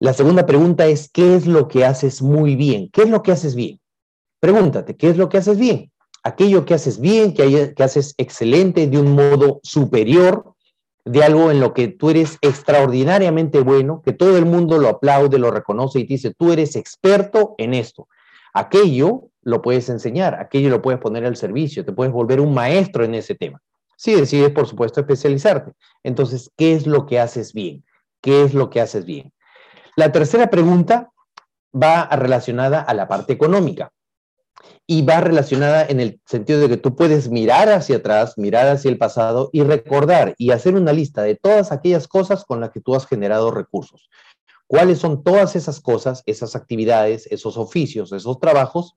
La 0.00 0.12
segunda 0.12 0.46
pregunta 0.46 0.86
es, 0.86 1.10
¿qué 1.10 1.34
es 1.34 1.46
lo 1.46 1.66
que 1.66 1.84
haces 1.84 2.22
muy 2.22 2.54
bien? 2.54 2.88
¿Qué 2.92 3.02
es 3.02 3.10
lo 3.10 3.22
que 3.22 3.32
haces 3.32 3.56
bien? 3.56 3.80
Pregúntate, 4.40 4.96
¿qué 4.96 5.10
es 5.10 5.16
lo 5.16 5.28
que 5.28 5.38
haces 5.38 5.58
bien? 5.58 5.90
Aquello 6.22 6.64
que 6.64 6.74
haces 6.74 7.00
bien, 7.00 7.34
que, 7.34 7.74
que 7.74 7.82
haces 7.82 8.14
excelente, 8.16 8.86
de 8.86 8.98
un 8.98 9.12
modo 9.12 9.60
superior, 9.64 10.54
de 11.08 11.24
algo 11.24 11.50
en 11.50 11.60
lo 11.60 11.72
que 11.72 11.88
tú 11.88 12.10
eres 12.10 12.38
extraordinariamente 12.42 13.60
bueno, 13.60 14.02
que 14.04 14.12
todo 14.12 14.36
el 14.36 14.44
mundo 14.44 14.78
lo 14.78 14.88
aplaude, 14.88 15.38
lo 15.38 15.50
reconoce 15.50 16.00
y 16.00 16.06
te 16.06 16.14
dice, 16.14 16.34
tú 16.34 16.52
eres 16.52 16.76
experto 16.76 17.54
en 17.58 17.74
esto. 17.74 18.08
Aquello 18.52 19.30
lo 19.42 19.62
puedes 19.62 19.88
enseñar, 19.88 20.34
aquello 20.34 20.68
lo 20.68 20.82
puedes 20.82 21.00
poner 21.00 21.24
al 21.24 21.36
servicio, 21.36 21.84
te 21.84 21.92
puedes 21.92 22.12
volver 22.12 22.40
un 22.40 22.52
maestro 22.52 23.04
en 23.04 23.14
ese 23.14 23.34
tema. 23.34 23.60
Si 23.96 24.14
decides, 24.14 24.50
por 24.50 24.66
supuesto, 24.66 25.00
especializarte. 25.00 25.72
Entonces, 26.02 26.50
¿qué 26.56 26.74
es 26.74 26.86
lo 26.86 27.06
que 27.06 27.18
haces 27.18 27.52
bien? 27.52 27.84
¿Qué 28.20 28.42
es 28.42 28.54
lo 28.54 28.70
que 28.70 28.80
haces 28.80 29.04
bien? 29.04 29.32
La 29.96 30.12
tercera 30.12 30.50
pregunta 30.50 31.10
va 31.74 32.06
relacionada 32.08 32.80
a 32.80 32.94
la 32.94 33.08
parte 33.08 33.32
económica 33.32 33.92
y 34.90 35.02
va 35.02 35.20
relacionada 35.20 35.84
en 35.86 36.00
el 36.00 36.18
sentido 36.24 36.60
de 36.60 36.68
que 36.70 36.78
tú 36.78 36.96
puedes 36.96 37.28
mirar 37.28 37.68
hacia 37.68 37.98
atrás, 37.98 38.38
mirar 38.38 38.68
hacia 38.68 38.90
el 38.90 38.96
pasado 38.96 39.50
y 39.52 39.62
recordar 39.62 40.34
y 40.38 40.50
hacer 40.50 40.76
una 40.76 40.94
lista 40.94 41.22
de 41.22 41.34
todas 41.34 41.72
aquellas 41.72 42.08
cosas 42.08 42.46
con 42.46 42.60
las 42.60 42.70
que 42.70 42.80
tú 42.80 42.94
has 42.94 43.06
generado 43.06 43.50
recursos. 43.50 44.08
¿Cuáles 44.66 44.98
son 44.98 45.22
todas 45.22 45.56
esas 45.56 45.80
cosas, 45.80 46.22
esas 46.24 46.56
actividades, 46.56 47.26
esos 47.26 47.58
oficios, 47.58 48.12
esos 48.12 48.40
trabajos 48.40 48.94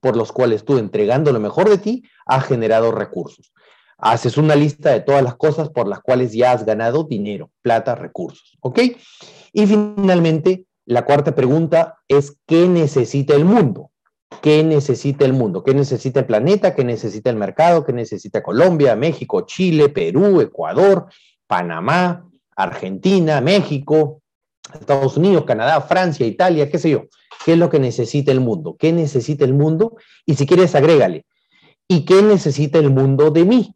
por 0.00 0.16
los 0.16 0.32
cuales 0.32 0.64
tú, 0.64 0.78
entregando 0.78 1.30
lo 1.30 1.40
mejor 1.40 1.68
de 1.68 1.76
ti, 1.76 2.02
has 2.24 2.44
generado 2.46 2.90
recursos? 2.90 3.52
haces 3.98 4.36
una 4.36 4.54
lista 4.56 4.90
de 4.90 5.00
todas 5.00 5.22
las 5.22 5.36
cosas 5.36 5.70
por 5.70 5.88
las 5.88 6.00
cuales 6.00 6.32
ya 6.32 6.52
has 6.52 6.66
ganado 6.66 7.04
dinero, 7.04 7.50
plata, 7.62 7.94
recursos. 7.94 8.58
¿Ok? 8.60 8.80
Y 9.52 9.66
finalmente, 9.66 10.66
la 10.84 11.04
cuarta 11.04 11.34
pregunta 11.34 11.98
es, 12.08 12.36
¿qué 12.46 12.66
necesita 12.68 13.34
el 13.34 13.44
mundo? 13.44 13.90
¿Qué 14.42 14.62
necesita 14.62 15.24
el 15.24 15.32
mundo? 15.32 15.62
¿Qué 15.62 15.74
necesita 15.74 16.20
el 16.20 16.26
planeta? 16.26 16.74
¿Qué 16.74 16.84
necesita 16.84 17.30
el 17.30 17.36
mercado? 17.36 17.84
¿Qué 17.84 17.92
necesita 17.92 18.42
Colombia, 18.42 18.96
México, 18.96 19.42
Chile, 19.46 19.88
Perú, 19.88 20.40
Ecuador, 20.40 21.06
Panamá, 21.46 22.26
Argentina, 22.56 23.40
México, 23.40 24.22
Estados 24.72 25.16
Unidos, 25.16 25.44
Canadá, 25.44 25.80
Francia, 25.80 26.26
Italia, 26.26 26.70
qué 26.70 26.78
sé 26.78 26.90
yo? 26.90 27.04
¿Qué 27.44 27.52
es 27.52 27.58
lo 27.58 27.68
que 27.68 27.78
necesita 27.78 28.32
el 28.32 28.40
mundo? 28.40 28.76
¿Qué 28.78 28.92
necesita 28.92 29.44
el 29.44 29.54
mundo? 29.54 29.96
Y 30.24 30.34
si 30.34 30.46
quieres, 30.46 30.74
agrégale. 30.74 31.26
¿Y 31.88 32.04
qué 32.04 32.22
necesita 32.22 32.78
el 32.78 32.90
mundo 32.90 33.30
de 33.30 33.44
mí? 33.44 33.74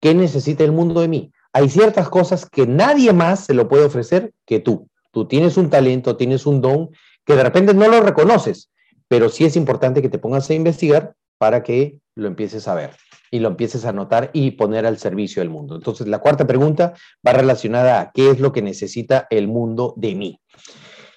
¿Qué 0.00 0.14
necesita 0.14 0.64
el 0.64 0.72
mundo 0.72 1.00
de 1.00 1.08
mí? 1.08 1.32
Hay 1.52 1.68
ciertas 1.68 2.08
cosas 2.08 2.48
que 2.48 2.66
nadie 2.66 3.12
más 3.12 3.44
se 3.44 3.54
lo 3.54 3.68
puede 3.68 3.84
ofrecer 3.84 4.32
que 4.46 4.60
tú. 4.60 4.88
Tú 5.10 5.26
tienes 5.26 5.56
un 5.56 5.68
talento, 5.68 6.16
tienes 6.16 6.46
un 6.46 6.60
don 6.60 6.90
que 7.24 7.34
de 7.34 7.42
repente 7.42 7.74
no 7.74 7.88
lo 7.88 8.00
reconoces, 8.00 8.70
pero 9.10 9.28
sí 9.28 9.44
es 9.44 9.56
importante 9.56 10.00
que 10.00 10.08
te 10.08 10.18
pongas 10.18 10.48
a 10.48 10.54
investigar 10.54 11.14
para 11.36 11.64
que 11.64 11.98
lo 12.14 12.28
empieces 12.28 12.68
a 12.68 12.74
ver 12.74 12.90
y 13.32 13.40
lo 13.40 13.48
empieces 13.48 13.84
a 13.84 13.92
notar 13.92 14.30
y 14.32 14.52
poner 14.52 14.86
al 14.86 14.98
servicio 14.98 15.42
del 15.42 15.50
mundo. 15.50 15.74
Entonces, 15.74 16.06
la 16.06 16.20
cuarta 16.20 16.46
pregunta 16.46 16.94
va 17.26 17.32
relacionada 17.32 18.00
a 18.00 18.12
qué 18.12 18.30
es 18.30 18.38
lo 18.38 18.52
que 18.52 18.62
necesita 18.62 19.26
el 19.30 19.48
mundo 19.48 19.94
de 19.96 20.14
mí. 20.14 20.40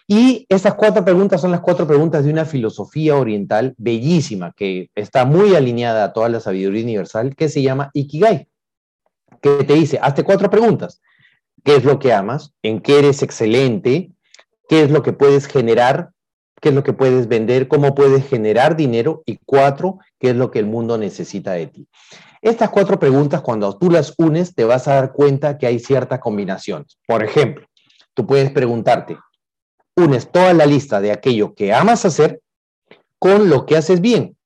Y 0.08 0.46
estas 0.50 0.74
cuatro 0.74 1.06
preguntas 1.06 1.40
son 1.40 1.52
las 1.52 1.62
cuatro 1.62 1.86
preguntas 1.86 2.26
de 2.26 2.32
una 2.32 2.46
filosofía 2.46 3.16
oriental 3.16 3.76
bellísima 3.78 4.54
que 4.56 4.90
está 4.96 5.26
muy 5.26 5.56
alineada 5.56 6.04
a 6.04 6.14
toda 6.14 6.30
la 6.30 6.40
sabiduría 6.40 6.84
universal 6.84 7.36
que 7.36 7.48
se 7.48 7.62
llama 7.62 7.92
Ikigai 7.94 8.48
que 9.44 9.64
te 9.66 9.74
dice, 9.74 10.00
hazte 10.02 10.24
cuatro 10.24 10.50
preguntas. 10.50 11.02
¿Qué 11.64 11.76
es 11.76 11.84
lo 11.84 12.00
que 12.00 12.14
amas? 12.14 12.54
¿En 12.64 12.80
qué 12.80 13.00
eres 13.00 13.22
excelente? 13.22 14.12
¿Qué 14.70 14.84
es 14.84 14.90
lo 14.90 15.04
que 15.04 15.12
puedes 15.12 15.48
generar? 15.48 16.13
¿Qué 16.64 16.70
es 16.70 16.76
lo 16.76 16.84
que 16.84 16.94
puedes 16.94 17.28
vender? 17.28 17.68
¿Cómo 17.68 17.94
puedes 17.94 18.26
generar 18.26 18.78
dinero? 18.78 19.22
Y 19.26 19.38
cuatro, 19.46 20.00
¿qué 20.18 20.30
es 20.30 20.38
lo 20.38 20.50
que 20.50 20.60
el 20.60 20.66
mundo 20.66 20.98
necesita 20.98 21.52
de 21.52 21.68
ti? 21.68 21.90
Estas 22.42 22.70
cuatro 22.70 22.98
preguntas, 22.98 23.42
cuando 23.42 23.78
tú 23.78 23.92
las 23.92 24.14
unes, 24.18 24.56
te 24.56 24.64
vas 24.64 24.88
a 24.88 24.94
dar 24.94 25.12
cuenta 25.12 25.58
que 25.58 25.68
hay 25.68 25.78
ciertas 25.78 26.22
combinaciones. 26.22 26.98
Por 27.06 27.22
ejemplo, 27.22 27.68
tú 28.14 28.26
puedes 28.26 28.50
preguntarte, 28.50 29.18
unes 29.98 30.32
toda 30.32 30.54
la 30.54 30.66
lista 30.66 31.02
de 31.02 31.12
aquello 31.12 31.54
que 31.54 31.74
amas 31.74 32.06
hacer 32.06 32.40
con 33.20 33.50
lo 33.50 33.66
que 33.66 33.76
haces 33.76 34.00
bien. 34.00 34.38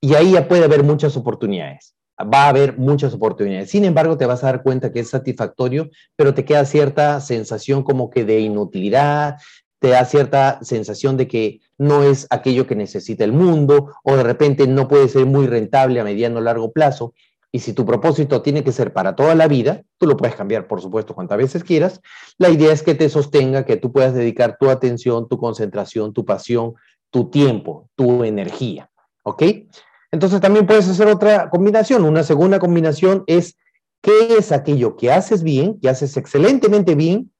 Y 0.00 0.14
ahí 0.14 0.32
ya 0.32 0.48
puede 0.48 0.64
haber 0.64 0.82
muchas 0.82 1.16
oportunidades 1.16 1.94
va 2.20 2.44
a 2.44 2.48
haber 2.48 2.78
muchas 2.78 3.12
oportunidades. 3.14 3.70
Sin 3.70 3.84
embargo, 3.84 4.16
te 4.16 4.26
vas 4.26 4.44
a 4.44 4.46
dar 4.46 4.62
cuenta 4.62 4.92
que 4.92 5.00
es 5.00 5.10
satisfactorio, 5.10 5.90
pero 6.16 6.32
te 6.32 6.44
queda 6.44 6.64
cierta 6.64 7.20
sensación 7.20 7.82
como 7.82 8.10
que 8.10 8.24
de 8.24 8.40
inutilidad, 8.40 9.36
te 9.84 9.90
da 9.90 10.06
cierta 10.06 10.60
sensación 10.62 11.18
de 11.18 11.28
que 11.28 11.60
no 11.76 12.04
es 12.04 12.26
aquello 12.30 12.66
que 12.66 12.74
necesita 12.74 13.22
el 13.22 13.32
mundo 13.34 13.92
o 14.02 14.16
de 14.16 14.22
repente 14.22 14.66
no 14.66 14.88
puede 14.88 15.08
ser 15.08 15.26
muy 15.26 15.46
rentable 15.46 16.00
a 16.00 16.04
mediano 16.04 16.38
o 16.38 16.40
largo 16.40 16.72
plazo. 16.72 17.12
Y 17.52 17.58
si 17.58 17.74
tu 17.74 17.84
propósito 17.84 18.40
tiene 18.40 18.64
que 18.64 18.72
ser 18.72 18.94
para 18.94 19.14
toda 19.14 19.34
la 19.34 19.46
vida, 19.46 19.82
tú 19.98 20.06
lo 20.06 20.16
puedes 20.16 20.36
cambiar, 20.36 20.66
por 20.68 20.80
supuesto, 20.80 21.14
cuantas 21.14 21.36
veces 21.36 21.64
quieras. 21.64 22.00
La 22.38 22.48
idea 22.48 22.72
es 22.72 22.82
que 22.82 22.94
te 22.94 23.10
sostenga, 23.10 23.66
que 23.66 23.76
tú 23.76 23.92
puedas 23.92 24.14
dedicar 24.14 24.56
tu 24.58 24.70
atención, 24.70 25.28
tu 25.28 25.36
concentración, 25.36 26.14
tu 26.14 26.24
pasión, 26.24 26.72
tu 27.10 27.28
tiempo, 27.28 27.90
tu 27.94 28.24
energía. 28.24 28.88
¿Ok? 29.22 29.42
Entonces 30.10 30.40
también 30.40 30.66
puedes 30.66 30.88
hacer 30.88 31.08
otra 31.08 31.50
combinación. 31.50 32.06
Una 32.06 32.22
segunda 32.22 32.58
combinación 32.58 33.22
es 33.26 33.58
qué 34.00 34.38
es 34.38 34.50
aquello 34.50 34.96
que 34.96 35.12
haces 35.12 35.42
bien, 35.42 35.78
que 35.78 35.90
haces 35.90 36.16
excelentemente 36.16 36.94
bien 36.94 37.33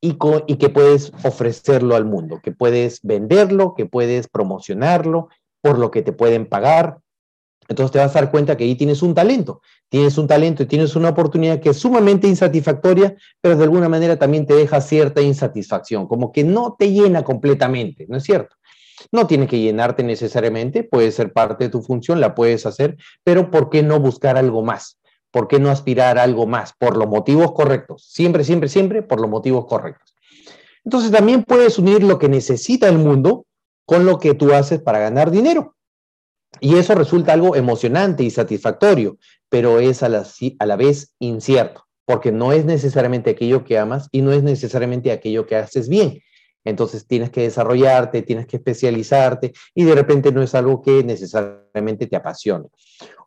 y, 0.00 0.14
que 0.14 0.68
puedes 0.68 1.12
ofrecerlo 1.24 1.96
al 1.96 2.04
mundo, 2.04 2.40
que 2.42 2.52
puedes 2.52 3.00
venderlo, 3.02 3.74
que 3.74 3.86
puedes 3.86 4.28
promocionarlo, 4.28 5.28
por 5.60 5.78
lo 5.78 5.90
que 5.90 6.02
te 6.02 6.12
pueden 6.12 6.46
pagar, 6.46 7.00
Entonces 7.68 7.92
te 7.92 7.98
vas 7.98 8.16
a 8.16 8.20
dar 8.20 8.30
cuenta 8.30 8.56
que 8.56 8.64
ahí 8.64 8.76
tienes 8.76 9.02
un 9.02 9.14
talento, 9.14 9.60
tienes 9.90 10.16
un 10.16 10.26
talento 10.26 10.62
y 10.62 10.66
tienes 10.66 10.96
una 10.96 11.10
oportunidad 11.10 11.60
que 11.60 11.70
es 11.70 11.76
sumamente 11.76 12.26
insatisfactoria, 12.26 13.14
pero 13.42 13.56
de 13.56 13.64
alguna 13.64 13.90
manera 13.90 14.18
también 14.18 14.46
te 14.46 14.54
deja 14.54 14.80
cierta 14.80 15.20
insatisfacción, 15.20 16.06
como 16.06 16.32
que 16.32 16.44
no 16.44 16.76
te 16.78 16.90
llena 16.90 17.24
completamente, 17.24 18.06
¿no 18.08 18.16
es 18.16 18.22
cierto? 18.22 18.56
No 19.12 19.26
tiene 19.26 19.46
que 19.46 19.60
llenarte 19.60 20.02
necesariamente, 20.02 20.82
puede 20.82 21.12
ser 21.12 21.32
parte 21.32 21.64
de 21.64 21.70
tu 21.70 21.82
función, 21.82 22.20
la 22.20 22.34
puedes 22.34 22.64
hacer, 22.64 22.96
pero 23.22 23.50
¿por 23.50 23.68
qué 23.68 23.82
no 23.82 24.00
buscar 24.00 24.38
algo 24.38 24.62
más? 24.62 24.97
¿Por 25.30 25.48
qué 25.48 25.58
no 25.58 25.70
aspirar 25.70 26.18
a 26.18 26.22
algo 26.22 26.46
más? 26.46 26.72
Por 26.78 26.96
los 26.96 27.08
motivos 27.08 27.52
correctos, 27.52 28.06
siempre, 28.08 28.44
siempre, 28.44 28.68
siempre 28.68 29.02
por 29.02 29.20
los 29.20 29.28
motivos 29.28 29.66
correctos. 29.66 30.14
Entonces 30.84 31.10
también 31.10 31.44
puedes 31.44 31.78
unir 31.78 32.02
lo 32.02 32.18
que 32.18 32.28
necesita 32.28 32.88
el 32.88 32.98
mundo 32.98 33.46
con 33.84 34.06
lo 34.06 34.18
que 34.18 34.34
tú 34.34 34.52
haces 34.52 34.80
para 34.80 34.98
ganar 34.98 35.30
dinero. 35.30 35.76
Y 36.60 36.76
eso 36.76 36.94
resulta 36.94 37.32
algo 37.32 37.56
emocionante 37.56 38.22
y 38.22 38.30
satisfactorio, 38.30 39.18
pero 39.48 39.80
es 39.80 40.02
a 40.02 40.08
la, 40.08 40.26
a 40.58 40.66
la 40.66 40.76
vez 40.76 41.14
incierto, 41.18 41.86
porque 42.04 42.32
no 42.32 42.52
es 42.52 42.64
necesariamente 42.64 43.30
aquello 43.30 43.64
que 43.64 43.78
amas 43.78 44.08
y 44.12 44.22
no 44.22 44.32
es 44.32 44.42
necesariamente 44.42 45.12
aquello 45.12 45.46
que 45.46 45.56
haces 45.56 45.88
bien. 45.88 46.20
Entonces 46.64 47.06
tienes 47.06 47.30
que 47.30 47.42
desarrollarte, 47.42 48.22
tienes 48.22 48.46
que 48.46 48.56
especializarte 48.56 49.52
y 49.74 49.84
de 49.84 49.94
repente 49.94 50.32
no 50.32 50.42
es 50.42 50.54
algo 50.54 50.82
que 50.82 51.02
necesariamente 51.04 52.06
te 52.06 52.16
apasione. 52.16 52.66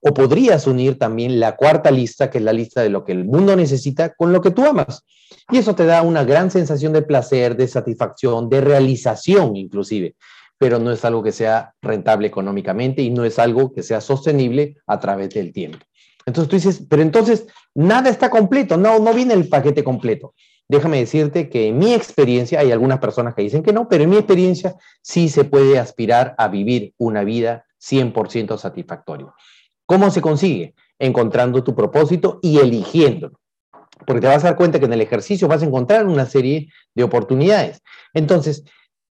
O 0.01 0.13
podrías 0.13 0.67
unir 0.67 0.97
también 0.97 1.39
la 1.39 1.55
cuarta 1.55 1.91
lista, 1.91 2.29
que 2.29 2.39
es 2.39 2.43
la 2.43 2.53
lista 2.53 2.81
de 2.81 2.89
lo 2.89 3.03
que 3.03 3.13
el 3.13 3.25
mundo 3.25 3.55
necesita, 3.55 4.13
con 4.13 4.33
lo 4.33 4.41
que 4.41 4.51
tú 4.51 4.65
amas. 4.65 5.05
Y 5.49 5.57
eso 5.57 5.75
te 5.75 5.85
da 5.85 6.01
una 6.01 6.23
gran 6.23 6.51
sensación 6.51 6.93
de 6.93 7.01
placer, 7.01 7.55
de 7.55 7.67
satisfacción, 7.67 8.49
de 8.49 8.61
realización 8.61 9.55
inclusive, 9.55 10.15
pero 10.57 10.77
no 10.79 10.91
es 10.91 11.03
algo 11.05 11.23
que 11.23 11.31
sea 11.31 11.73
rentable 11.81 12.27
económicamente 12.27 13.01
y 13.01 13.09
no 13.09 13.25
es 13.25 13.39
algo 13.39 13.71
que 13.73 13.83
sea 13.83 14.01
sostenible 14.01 14.77
a 14.87 14.99
través 14.99 15.29
del 15.29 15.53
tiempo. 15.53 15.79
Entonces 16.25 16.49
tú 16.49 16.55
dices, 16.55 16.85
pero 16.87 17.01
entonces 17.01 17.47
nada 17.73 18.09
está 18.09 18.29
completo, 18.29 18.77
no, 18.77 18.99
no 18.99 19.13
viene 19.13 19.33
el 19.33 19.49
paquete 19.49 19.83
completo 19.83 20.33
déjame 20.71 20.99
decirte 20.99 21.49
que 21.49 21.67
en 21.67 21.77
mi 21.77 21.93
experiencia, 21.93 22.61
hay 22.61 22.71
algunas 22.71 22.99
personas 22.99 23.35
que 23.35 23.41
dicen 23.41 23.61
que 23.61 23.73
no, 23.73 23.89
pero 23.89 24.05
en 24.05 24.09
mi 24.09 24.15
experiencia 24.15 24.77
sí 25.01 25.27
se 25.27 25.43
puede 25.43 25.77
aspirar 25.77 26.33
a 26.37 26.47
vivir 26.47 26.93
una 26.97 27.25
vida 27.25 27.65
100% 27.81 28.57
satisfactoria. 28.57 29.27
¿Cómo 29.85 30.09
se 30.11 30.21
consigue? 30.21 30.73
Encontrando 30.97 31.61
tu 31.61 31.75
propósito 31.75 32.39
y 32.41 32.59
eligiéndolo. 32.59 33.37
Porque 34.07 34.21
te 34.21 34.27
vas 34.27 34.45
a 34.45 34.47
dar 34.47 34.55
cuenta 34.55 34.79
que 34.79 34.85
en 34.85 34.93
el 34.93 35.01
ejercicio 35.01 35.49
vas 35.49 35.61
a 35.61 35.65
encontrar 35.65 36.07
una 36.07 36.25
serie 36.25 36.69
de 36.95 37.03
oportunidades. 37.03 37.81
Entonces, 38.13 38.63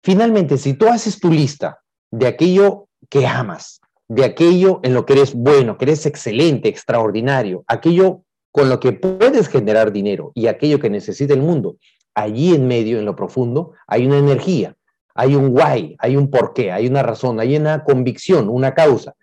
finalmente, 0.01 0.57
si 0.57 0.75
tú 0.75 0.87
haces 0.87 1.19
tu 1.19 1.29
lista 1.29 1.81
de 2.09 2.27
aquello 2.27 2.87
que 3.09 3.27
amas, 3.27 3.81
de 4.07 4.23
aquello 4.23 4.79
en 4.81 4.93
lo 4.93 5.05
que 5.05 5.11
eres 5.11 5.33
bueno, 5.33 5.77
que 5.77 5.83
eres 5.83 6.05
excelente, 6.05 6.69
extraordinario, 6.69 7.65
aquello 7.67 8.23
con 8.51 8.69
lo 8.69 8.79
que 8.79 8.93
puedes 8.93 9.47
generar 9.47 9.91
dinero 9.91 10.31
y 10.35 10.47
aquello 10.47 10.79
que 10.79 10.89
necesita 10.89 11.33
el 11.33 11.41
mundo, 11.41 11.77
allí 12.13 12.53
en 12.53 12.67
medio, 12.67 12.99
en 12.99 13.05
lo 13.05 13.15
profundo, 13.15 13.73
hay 13.87 14.05
una 14.05 14.17
energía, 14.17 14.75
hay 15.13 15.35
un 15.35 15.49
why, 15.49 15.95
hay 15.99 16.15
un 16.15 16.29
porqué, 16.29 16.71
hay 16.71 16.87
una 16.87 17.03
razón, 17.03 17.39
hay 17.39 17.55
una 17.55 17.83
convicción, 17.83 18.49
una 18.49 18.73
causa. 18.73 19.15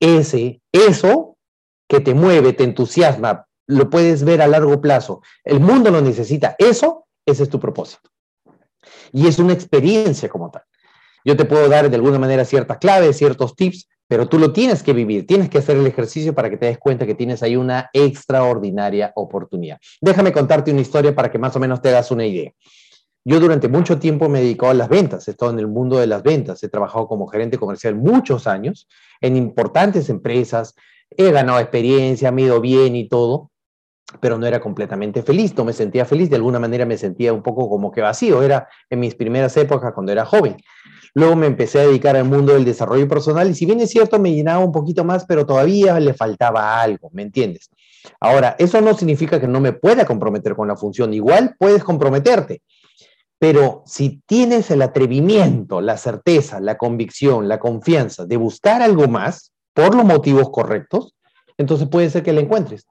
Ese, 0.00 0.60
eso 0.72 1.36
que 1.88 2.00
te 2.00 2.14
mueve, 2.14 2.52
te 2.52 2.64
entusiasma, 2.64 3.46
lo 3.66 3.90
puedes 3.90 4.24
ver 4.24 4.42
a 4.42 4.46
largo 4.46 4.80
plazo, 4.80 5.22
el 5.44 5.60
mundo 5.60 5.90
lo 5.90 6.00
necesita, 6.00 6.54
eso, 6.58 7.06
ese 7.26 7.42
es 7.42 7.48
tu 7.48 7.58
propósito. 7.58 8.10
Y 9.12 9.26
es 9.26 9.38
una 9.38 9.52
experiencia 9.52 10.28
como 10.28 10.50
tal. 10.50 10.62
Yo 11.24 11.36
te 11.36 11.44
puedo 11.44 11.68
dar 11.68 11.90
de 11.90 11.96
alguna 11.96 12.18
manera 12.18 12.44
ciertas 12.44 12.78
claves, 12.78 13.18
ciertos 13.18 13.54
tips, 13.56 13.88
pero 14.08 14.26
tú 14.26 14.38
lo 14.38 14.52
tienes 14.52 14.82
que 14.82 14.94
vivir, 14.94 15.26
tienes 15.26 15.50
que 15.50 15.58
hacer 15.58 15.76
el 15.76 15.86
ejercicio 15.86 16.34
para 16.34 16.48
que 16.48 16.56
te 16.56 16.66
des 16.66 16.78
cuenta 16.78 17.06
que 17.06 17.14
tienes 17.14 17.42
ahí 17.42 17.56
una 17.56 17.90
extraordinaria 17.92 19.12
oportunidad. 19.14 19.78
Déjame 20.00 20.32
contarte 20.32 20.72
una 20.72 20.80
historia 20.80 21.14
para 21.14 21.30
que 21.30 21.38
más 21.38 21.54
o 21.54 21.60
menos 21.60 21.82
te 21.82 21.90
hagas 21.90 22.10
una 22.10 22.26
idea. 22.26 22.50
Yo 23.24 23.38
durante 23.38 23.68
mucho 23.68 23.98
tiempo 23.98 24.30
me 24.30 24.40
he 24.40 24.56
a 24.58 24.74
las 24.74 24.88
ventas, 24.88 25.28
he 25.28 25.32
estado 25.32 25.52
en 25.52 25.58
el 25.58 25.68
mundo 25.68 25.98
de 25.98 26.06
las 26.06 26.22
ventas, 26.22 26.62
he 26.62 26.68
trabajado 26.70 27.06
como 27.06 27.26
gerente 27.26 27.58
comercial 27.58 27.94
muchos 27.94 28.46
años 28.46 28.88
en 29.20 29.36
importantes 29.36 30.08
empresas, 30.08 30.74
he 31.10 31.30
ganado 31.30 31.58
experiencia, 31.60 32.32
me 32.32 32.42
he 32.42 32.44
ido 32.46 32.60
bien 32.62 32.96
y 32.96 33.08
todo, 33.08 33.50
pero 34.20 34.38
no 34.38 34.46
era 34.46 34.60
completamente 34.60 35.22
feliz, 35.22 35.54
no 35.56 35.64
me 35.64 35.72
sentía 35.72 36.04
feliz, 36.04 36.30
de 36.30 36.36
alguna 36.36 36.58
manera 36.58 36.86
me 36.86 36.96
sentía 36.96 37.32
un 37.32 37.42
poco 37.42 37.68
como 37.68 37.90
que 37.90 38.00
vacío, 38.00 38.42
era 38.42 38.68
en 38.88 39.00
mis 39.00 39.14
primeras 39.14 39.56
épocas 39.56 39.92
cuando 39.92 40.12
era 40.12 40.24
joven. 40.24 40.56
Luego 41.14 41.36
me 41.36 41.46
empecé 41.46 41.80
a 41.80 41.86
dedicar 41.86 42.16
al 42.16 42.24
mundo 42.24 42.54
del 42.54 42.64
desarrollo 42.64 43.08
personal 43.08 43.50
y 43.50 43.54
si 43.54 43.66
bien 43.66 43.80
es 43.80 43.90
cierto, 43.90 44.18
me 44.18 44.32
llenaba 44.32 44.64
un 44.64 44.72
poquito 44.72 45.04
más, 45.04 45.24
pero 45.26 45.44
todavía 45.44 45.98
le 46.00 46.14
faltaba 46.14 46.80
algo, 46.80 47.10
¿me 47.12 47.22
entiendes? 47.22 47.70
Ahora, 48.20 48.56
eso 48.58 48.80
no 48.80 48.94
significa 48.94 49.40
que 49.40 49.48
no 49.48 49.60
me 49.60 49.72
pueda 49.72 50.04
comprometer 50.06 50.54
con 50.54 50.68
la 50.68 50.76
función, 50.76 51.12
igual 51.12 51.56
puedes 51.58 51.84
comprometerte, 51.84 52.62
pero 53.38 53.82
si 53.86 54.22
tienes 54.26 54.70
el 54.70 54.82
atrevimiento, 54.82 55.80
la 55.80 55.96
certeza, 55.96 56.60
la 56.60 56.76
convicción, 56.76 57.48
la 57.48 57.58
confianza 57.58 58.24
de 58.24 58.36
buscar 58.36 58.82
algo 58.82 59.06
más 59.06 59.52
por 59.74 59.94
los 59.94 60.04
motivos 60.04 60.50
correctos, 60.50 61.14
entonces 61.56 61.88
puede 61.88 62.10
ser 62.10 62.22
que 62.22 62.32
la 62.32 62.40
encuentres. 62.40 62.86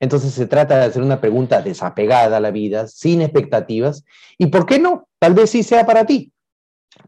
Entonces 0.00 0.32
se 0.32 0.46
trata 0.46 0.78
de 0.78 0.84
hacer 0.86 1.02
una 1.02 1.20
pregunta 1.20 1.62
desapegada 1.62 2.36
a 2.36 2.40
la 2.40 2.50
vida, 2.50 2.86
sin 2.88 3.22
expectativas, 3.22 4.04
y 4.38 4.46
¿por 4.46 4.66
qué 4.66 4.78
no? 4.78 5.08
Tal 5.18 5.34
vez 5.34 5.50
sí 5.50 5.62
sea 5.62 5.86
para 5.86 6.06
ti. 6.06 6.32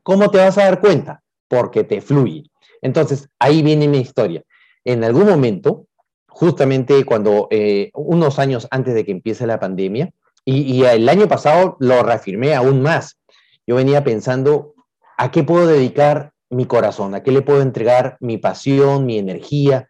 ¿Cómo 0.02 0.30
te 0.30 0.38
vas 0.38 0.58
a 0.58 0.64
dar 0.64 0.80
cuenta? 0.80 1.22
Porque 1.48 1.84
te 1.84 2.00
fluye. 2.00 2.44
Entonces, 2.82 3.28
ahí 3.38 3.62
viene 3.62 3.88
mi 3.88 3.98
historia. 3.98 4.42
En 4.84 5.04
algún 5.04 5.26
momento, 5.26 5.86
justamente 6.28 7.04
cuando 7.04 7.48
eh, 7.50 7.90
unos 7.94 8.38
años 8.38 8.68
antes 8.70 8.94
de 8.94 9.04
que 9.04 9.12
empiece 9.12 9.46
la 9.46 9.58
pandemia, 9.60 10.10
y, 10.44 10.82
el 10.82 11.08
año 11.08 11.26
pasado 11.26 11.76
lo 11.80 12.02
reafirmé 12.02 12.54
aún 12.54 12.82
más, 12.82 13.18
yo 13.66 13.76
venía 13.76 14.04
pensando, 14.04 14.74
¿a 15.16 15.30
qué 15.30 15.42
puedo 15.42 15.66
dedicar 15.66 16.32
mi 16.50 16.66
corazón? 16.66 17.14
¿A 17.14 17.22
qué 17.22 17.32
le 17.32 17.40
puedo 17.40 17.62
entregar 17.62 18.18
mi 18.20 18.36
pasión, 18.36 19.06
mi 19.06 19.18
energía? 19.18 19.88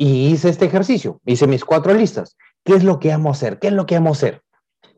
Y 0.00 0.28
hice 0.28 0.48
este 0.48 0.66
ejercicio, 0.66 1.20
hice 1.26 1.46
mis 1.46 1.64
cuatro 1.64 1.92
listas. 1.92 2.36
¿Qué 2.64 2.74
es 2.74 2.84
lo 2.84 3.00
que 3.00 3.12
amo 3.12 3.30
hacer? 3.30 3.58
¿Qué 3.58 3.66
es 3.66 3.72
lo 3.72 3.84
que 3.84 3.96
amo 3.96 4.12
hacer? 4.12 4.42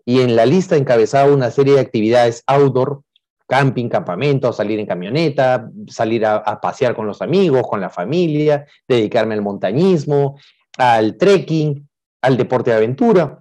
Y 0.05 0.21
en 0.21 0.37
la 0.37 0.45
lista 0.45 0.77
encabezaba 0.77 1.33
una 1.33 1.51
serie 1.51 1.75
de 1.75 1.81
actividades 1.81 2.43
outdoor 2.47 3.03
camping, 3.51 3.89
campamento, 3.89 4.53
salir 4.53 4.79
en 4.79 4.87
camioneta, 4.87 5.69
salir 5.89 6.25
a, 6.25 6.61
pasear 6.61 6.95
con 6.95 7.07
los 7.09 7.21
amigos, 7.21 7.67
con 7.69 7.81
la 7.81 7.91
familia, 7.91 8.65
dedicarme 8.87 9.35
al 9.35 9.43
montañismo, 9.43 10.39
al 10.79 11.17
trekking, 11.17 11.89
al 12.23 12.37
deporte 12.37 12.71
de 12.71 12.77
aventura. 12.77 13.41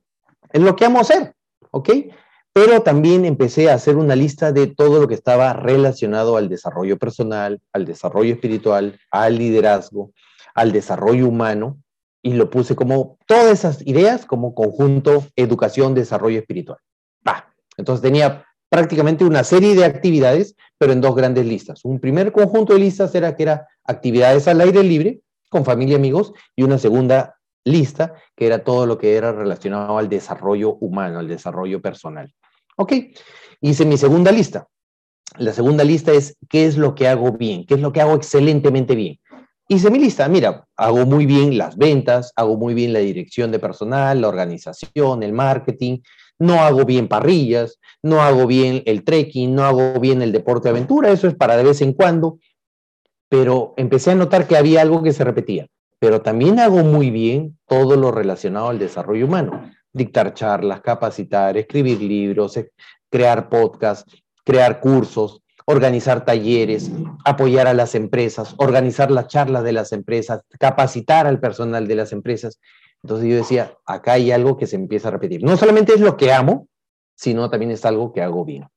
Es 0.51 0.61
lo 0.61 0.75
que 0.75 0.85
amo 0.85 0.99
hacer, 0.99 1.35
¿ok? 1.69 1.89
Pero 2.51 2.81
también 2.81 3.23
empecé 3.23 3.69
a 3.69 3.75
hacer 3.75 3.97
una 3.97 4.15
lista 4.15 4.51
de 4.51 4.65
todo 4.65 4.99
lo 4.99 5.07
que 5.07 5.13
estaba 5.13 5.53
relacionado 5.53 6.37
al 6.37 6.49
desarrollo 6.49 6.97
personal, 6.97 7.61
al 7.71 7.85
desarrollo 7.85 8.33
espiritual, 8.33 8.99
al 9.11 9.37
liderazgo, 9.37 10.11
al 10.53 10.71
desarrollo 10.71 11.27
humano, 11.27 11.77
y 12.21 12.33
lo 12.33 12.49
puse 12.49 12.75
como 12.75 13.17
todas 13.25 13.51
esas 13.51 13.85
ideas 13.87 14.25
como 14.25 14.53
conjunto 14.53 15.25
educación, 15.35 15.93
desarrollo 15.95 16.39
espiritual. 16.39 16.79
Entonces 17.79 18.01
tenía 18.01 18.45
prácticamente 18.69 19.23
una 19.23 19.43
serie 19.43 19.73
de 19.73 19.85
actividades, 19.85 20.55
pero 20.77 20.91
en 20.93 21.01
dos 21.01 21.15
grandes 21.15 21.45
listas. 21.45 21.85
Un 21.85 21.99
primer 21.99 22.31
conjunto 22.31 22.73
de 22.73 22.79
listas 22.79 23.15
era 23.15 23.35
que 23.35 23.43
era 23.43 23.67
actividades 23.85 24.47
al 24.47 24.61
aire 24.61 24.83
libre, 24.83 25.21
con 25.49 25.65
familia 25.65 25.93
y 25.93 25.95
amigos, 25.95 26.33
y 26.55 26.63
una 26.63 26.77
segunda 26.77 27.37
lista 27.63 28.13
que 28.35 28.45
era 28.45 28.63
todo 28.63 28.85
lo 28.85 28.97
que 28.97 29.15
era 29.15 29.31
relacionado 29.31 29.97
al 29.97 30.09
desarrollo 30.09 30.75
humano, 30.75 31.19
al 31.19 31.27
desarrollo 31.27 31.81
personal. 31.81 32.33
¿Ok? 32.75 32.93
Hice 33.61 33.85
mi 33.85 33.97
segunda 33.97 34.31
lista. 34.31 34.67
La 35.37 35.53
segunda 35.53 35.83
lista 35.83 36.11
es 36.11 36.35
qué 36.49 36.65
es 36.65 36.77
lo 36.77 36.95
que 36.95 37.07
hago 37.07 37.31
bien, 37.31 37.65
qué 37.65 37.75
es 37.75 37.79
lo 37.79 37.93
que 37.93 38.01
hago 38.01 38.15
excelentemente 38.15 38.95
bien. 38.95 39.18
Hice 39.71 39.91
mi 39.91 39.99
lista, 39.99 40.27
mira, 40.27 40.65
hago 40.75 41.05
muy 41.05 41.27
bien 41.27 41.55
las 41.55 41.77
ventas, 41.77 42.33
hago 42.35 42.57
muy 42.57 42.73
bien 42.73 42.91
la 42.91 42.99
dirección 42.99 43.51
de 43.51 43.59
personal, 43.59 44.19
la 44.19 44.27
organización, 44.27 45.21
el 45.21 45.31
marketing, 45.31 45.99
no 46.39 46.55
hago 46.55 46.85
bien 46.85 47.07
parrillas, 47.07 47.79
no 48.01 48.23
hago 48.23 48.47
bien 48.47 48.81
el 48.87 49.03
trekking, 49.03 49.53
no 49.53 49.65
hago 49.65 49.99
bien 49.99 50.23
el 50.23 50.31
deporte 50.31 50.69
de 50.69 50.71
aventura, 50.71 51.11
eso 51.11 51.27
es 51.27 51.35
para 51.35 51.55
de 51.55 51.65
vez 51.65 51.83
en 51.83 51.93
cuando, 51.93 52.39
pero 53.29 53.75
empecé 53.77 54.09
a 54.09 54.15
notar 54.15 54.47
que 54.47 54.57
había 54.57 54.81
algo 54.81 55.03
que 55.03 55.13
se 55.13 55.23
repetía, 55.23 55.67
pero 55.99 56.23
también 56.23 56.59
hago 56.59 56.77
muy 56.77 57.11
bien 57.11 57.59
todo 57.67 57.95
lo 57.95 58.09
relacionado 58.09 58.69
al 58.69 58.79
desarrollo 58.79 59.27
humano, 59.27 59.69
dictar 59.93 60.33
charlas, 60.33 60.81
capacitar, 60.81 61.57
escribir 61.57 62.01
libros, 62.01 62.57
eh, 62.57 62.71
crear 63.07 63.49
podcasts, 63.49 64.19
crear 64.43 64.79
cursos, 64.79 65.43
organizar 65.69 66.25
talleres, 66.25 66.89
apoyar 67.23 67.67
a 67.67 67.75
las 67.75 67.93
empresas, 67.93 68.55
organizar 68.57 69.11
las 69.11 69.27
charlas 69.27 69.63
de 69.63 69.71
las 69.71 69.91
empresas, 69.91 70.41
capacitar 70.59 71.27
al 71.27 71.39
personal 71.39 71.87
de 71.87 71.93
las 71.93 72.11
empresas. 72.11 72.59
Entonces 73.03 73.29
yo 73.29 73.35
decía, 73.35 73.77
acá 73.85 74.13
hay 74.13 74.31
algo 74.31 74.57
que 74.57 74.65
se 74.65 74.77
empieza 74.77 75.09
a 75.09 75.11
repetir. 75.11 75.43
No 75.43 75.55
solamente 75.57 75.93
es 75.93 76.01
lo 76.01 76.17
que 76.17 76.33
amo, 76.33 76.67
sino 77.15 77.51
también 77.51 77.69
es 77.69 77.85
algo 77.85 78.11
que 78.11 78.23
hago 78.23 78.43
bien. 78.45 78.67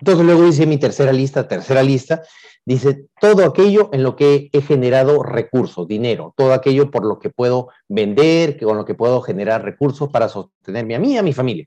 Entonces 0.00 0.24
luego 0.24 0.44
dice 0.44 0.64
mi 0.64 0.78
tercera 0.78 1.12
lista, 1.12 1.46
tercera 1.46 1.82
lista, 1.82 2.22
dice 2.64 3.08
todo 3.20 3.44
aquello 3.44 3.90
en 3.92 4.02
lo 4.02 4.16
que 4.16 4.48
he 4.54 4.62
generado 4.62 5.22
recursos, 5.22 5.86
dinero, 5.86 6.32
todo 6.34 6.54
aquello 6.54 6.90
por 6.90 7.04
lo 7.04 7.18
que 7.18 7.28
puedo 7.28 7.68
vender, 7.88 8.58
con 8.58 8.78
lo 8.78 8.86
que 8.86 8.94
puedo 8.94 9.20
generar 9.20 9.62
recursos 9.62 10.08
para 10.08 10.30
sostenerme 10.30 10.94
a 10.94 10.98
mí 10.98 11.12
y 11.12 11.18
a 11.18 11.22
mi 11.22 11.34
familia. 11.34 11.66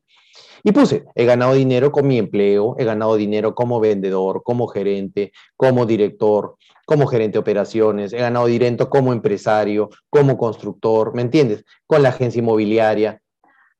Y 0.63 0.71
puse, 0.71 1.05
he 1.15 1.25
ganado 1.25 1.53
dinero 1.53 1.91
con 1.91 2.07
mi 2.07 2.17
empleo, 2.17 2.75
he 2.77 2.85
ganado 2.85 3.15
dinero 3.15 3.53
como 3.53 3.79
vendedor, 3.79 4.41
como 4.43 4.67
gerente, 4.67 5.31
como 5.55 5.85
director, 5.85 6.55
como 6.85 7.07
gerente 7.07 7.33
de 7.33 7.39
operaciones, 7.39 8.13
he 8.13 8.17
ganado 8.17 8.47
dinero 8.47 8.89
como 8.89 9.13
empresario, 9.13 9.89
como 10.09 10.37
constructor, 10.37 11.13
¿me 11.13 11.21
entiendes? 11.21 11.63
Con 11.85 12.01
la 12.01 12.09
agencia 12.09 12.39
inmobiliaria, 12.39 13.21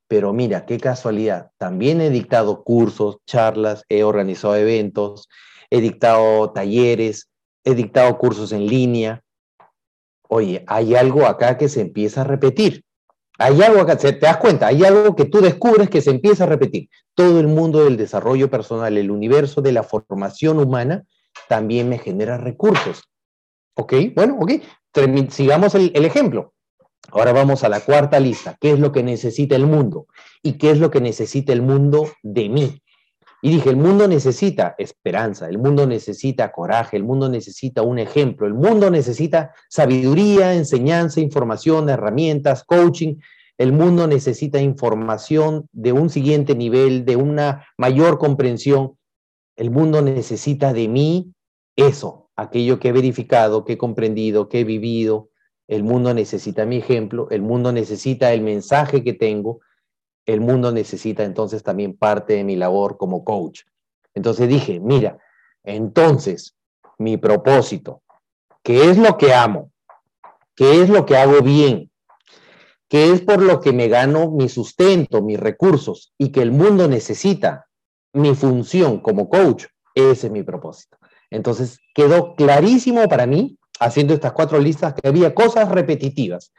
pero 0.08 0.34
mira, 0.34 0.66
qué 0.66 0.78
casualidad, 0.78 1.52
también 1.58 2.02
he 2.02 2.10
dictado 2.10 2.64
cursos, 2.64 3.18
charlas, 3.26 3.84
he 3.90 4.04
organizado 4.04 4.56
eventos, 4.56 5.28
he 5.72 5.82
dictado 5.82 6.52
talleres, 6.52 7.30
he 7.64 7.74
dictado 7.74 8.18
cursos 8.18 8.52
en 8.52 8.68
línea. 8.68 9.24
Oye, 10.30 10.64
hay 10.68 10.96
algo 10.96 11.26
acá 11.26 11.58
que 11.58 11.68
se 11.68 11.82
empieza 11.82 12.22
a 12.22 12.26
repetir. 12.26 12.85
Hay 13.38 13.62
algo 13.62 13.82
acá, 13.82 13.98
te 13.98 14.14
das 14.14 14.38
cuenta, 14.38 14.68
hay 14.68 14.84
algo 14.84 15.16
que 15.16 15.26
tú 15.26 15.42
descubres 15.42 15.90
que 15.90 16.02
se 16.02 16.12
empieza 16.12 16.46
a 16.46 16.48
repetir. 16.48 16.90
Todo 17.14 17.40
el 17.40 17.48
mundo 17.48 17.84
del 17.84 17.98
desarrollo 17.98 18.50
personal, 18.50 18.98
el 18.98 19.12
universo 19.12 19.62
de 19.62 19.72
la 19.74 19.84
formación 19.84 20.60
humana, 20.60 21.04
también 21.50 21.90
me 21.90 22.00
genera 22.00 22.38
recursos. 22.38 23.04
¿Ok? 23.76 23.94
Bueno, 24.16 24.38
ok. 24.40 24.52
Sigamos 25.30 25.76
el, 25.76 25.92
el 25.96 26.06
ejemplo. 26.06 26.54
Ahora 27.12 27.34
vamos 27.34 27.64
a 27.64 27.70
la 27.70 27.82
cuarta 27.82 28.20
lista. 28.20 28.58
¿Qué 28.60 28.72
es 28.72 28.80
lo 28.80 28.92
que 28.92 29.04
necesita 29.04 29.56
el 29.56 29.66
mundo? 29.66 30.08
¿Y 30.42 30.54
qué 30.54 30.72
es 30.72 30.80
lo 30.80 30.90
que 30.90 31.02
necesita 31.02 31.54
el 31.54 31.62
mundo 31.62 32.10
de 32.24 32.50
mí? 32.50 32.82
Y 33.46 33.52
dije, 33.52 33.70
el 33.70 33.76
mundo 33.76 34.08
necesita 34.08 34.74
esperanza, 34.80 35.48
el 35.48 35.60
mundo 35.60 35.86
necesita 35.86 36.52
coraje, 36.52 36.98
el 36.98 37.04
mundo 37.04 37.30
necesita 37.30 37.84
un 37.84 38.00
ejemplo, 38.00 38.48
el 38.48 38.56
mundo 38.56 38.90
necesita 38.90 39.54
sabiduría, 39.70 40.56
enseñanza, 40.56 41.20
información, 41.20 41.88
herramientas, 41.88 42.64
coaching. 42.64 43.18
El 43.60 43.72
mundo 43.72 44.08
necesita 44.08 44.60
información 44.60 45.70
de 45.74 45.92
un 45.92 46.10
siguiente 46.10 46.56
nivel, 46.56 47.06
de 47.06 47.18
una 47.18 47.68
mayor 47.78 48.18
comprensión. 48.18 48.98
El 49.56 49.70
mundo 49.70 50.02
necesita 50.02 50.74
de 50.74 50.88
mí 50.88 51.32
eso, 51.76 52.32
aquello 52.36 52.80
que 52.80 52.88
he 52.88 52.94
verificado, 52.94 53.64
que 53.64 53.74
he 53.74 53.78
comprendido, 53.78 54.50
que 54.50 54.62
he 54.62 54.64
vivido, 54.64 55.30
el 55.68 55.84
mundo 55.84 56.16
necesita 56.16 56.66
mi 56.66 56.78
ejemplo, 56.78 57.28
el 57.30 57.44
mundo 57.44 57.72
necesita 57.72 58.34
el 58.34 58.42
mensaje 58.42 59.04
que 59.04 59.14
tengo, 59.14 59.60
el 60.26 60.42
mundo 60.42 60.72
necesita 60.72 61.24
entonces 61.24 61.64
también 61.64 61.98
parte 61.98 62.34
de 62.34 62.44
mi 62.44 62.56
labor 62.56 62.98
como 62.98 63.24
coach. 63.24 63.62
Entonces 64.14 64.48
dije, 64.48 64.80
mira, 64.80 65.18
entonces 65.64 66.56
mi 66.98 67.18
propósito, 67.18 68.02
¿qué 68.64 68.90
es 68.90 68.98
lo 68.98 69.18
que 69.18 69.34
amo? 69.34 69.72
¿Qué 70.56 70.82
es 70.82 70.90
lo 70.90 71.06
que 71.06 71.18
hago 71.18 71.42
bien? 71.42 71.92
¿Qué 72.88 73.12
es 73.12 73.22
por 73.22 73.42
lo 73.42 73.60
que 73.60 73.74
me 73.74 73.88
gano 73.88 74.32
mi 74.32 74.48
sustento, 74.48 75.22
mis 75.22 75.40
recursos 75.40 76.14
y 76.18 76.32
que 76.32 76.42
el 76.42 76.52
mundo 76.52 76.88
necesita 76.88 77.68
mi 78.14 78.36
función 78.36 79.00
como 79.00 79.28
coach? 79.28 79.66
Ese 79.94 80.28
es 80.28 80.34
mi 80.34 80.44
propósito. 80.44 80.98
Entonces 81.30 81.80
quedó 81.94 82.36
clarísimo 82.36 83.08
para 83.10 83.26
mí 83.26 83.58
haciendo 83.80 84.14
estas 84.14 84.34
cuatro 84.34 84.60
listas 84.60 84.94
que 84.94 85.08
había 85.08 85.34
cosas 85.34 85.70
repetitivas. 85.70 86.54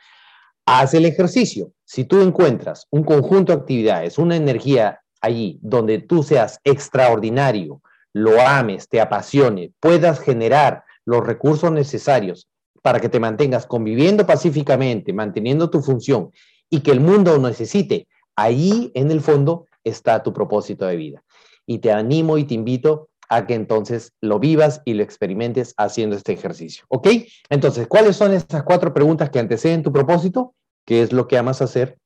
Haz 0.68 0.94
el 0.94 1.04
ejercicio. 1.04 1.72
Si 1.84 2.04
tú 2.04 2.20
encuentras 2.20 2.88
un 2.90 3.04
conjunto 3.04 3.52
de 3.52 3.60
actividades, 3.60 4.18
una 4.18 4.34
energía 4.34 5.00
allí 5.20 5.60
donde 5.62 6.00
tú 6.00 6.24
seas 6.24 6.58
extraordinario, 6.64 7.80
lo 8.12 8.40
ames, 8.40 8.88
te 8.88 9.00
apasione, 9.00 9.72
puedas 9.78 10.18
generar 10.18 10.82
los 11.04 11.24
recursos 11.24 11.70
necesarios 11.70 12.48
para 12.82 12.98
que 12.98 13.08
te 13.08 13.20
mantengas 13.20 13.64
conviviendo 13.64 14.26
pacíficamente, 14.26 15.12
manteniendo 15.12 15.70
tu 15.70 15.82
función 15.82 16.32
y 16.68 16.80
que 16.80 16.90
el 16.90 17.00
mundo 17.00 17.38
necesite, 17.38 18.08
ahí 18.34 18.90
en 18.94 19.12
el 19.12 19.20
fondo 19.20 19.66
está 19.84 20.24
tu 20.24 20.32
propósito 20.32 20.84
de 20.86 20.96
vida. 20.96 21.22
Y 21.64 21.78
te 21.78 21.92
animo 21.92 22.38
y 22.38 22.44
te 22.44 22.54
invito 22.54 23.08
a 23.28 23.46
que 23.46 23.54
entonces 23.54 24.12
lo 24.20 24.38
vivas 24.38 24.82
y 24.84 24.94
lo 24.94 25.02
experimentes 25.02 25.74
haciendo 25.76 26.16
este 26.16 26.32
ejercicio. 26.32 26.84
¿Ok? 26.88 27.08
Entonces, 27.48 27.86
¿cuáles 27.86 28.16
son 28.16 28.32
estas 28.32 28.62
cuatro 28.62 28.92
preguntas 28.92 29.30
que 29.30 29.38
anteceden 29.38 29.82
tu 29.82 29.92
propósito? 29.92 30.54
¿Qué 30.84 31.02
es 31.02 31.12
lo 31.12 31.26
que 31.28 31.38
amas 31.38 31.62
hacer? 31.62 31.98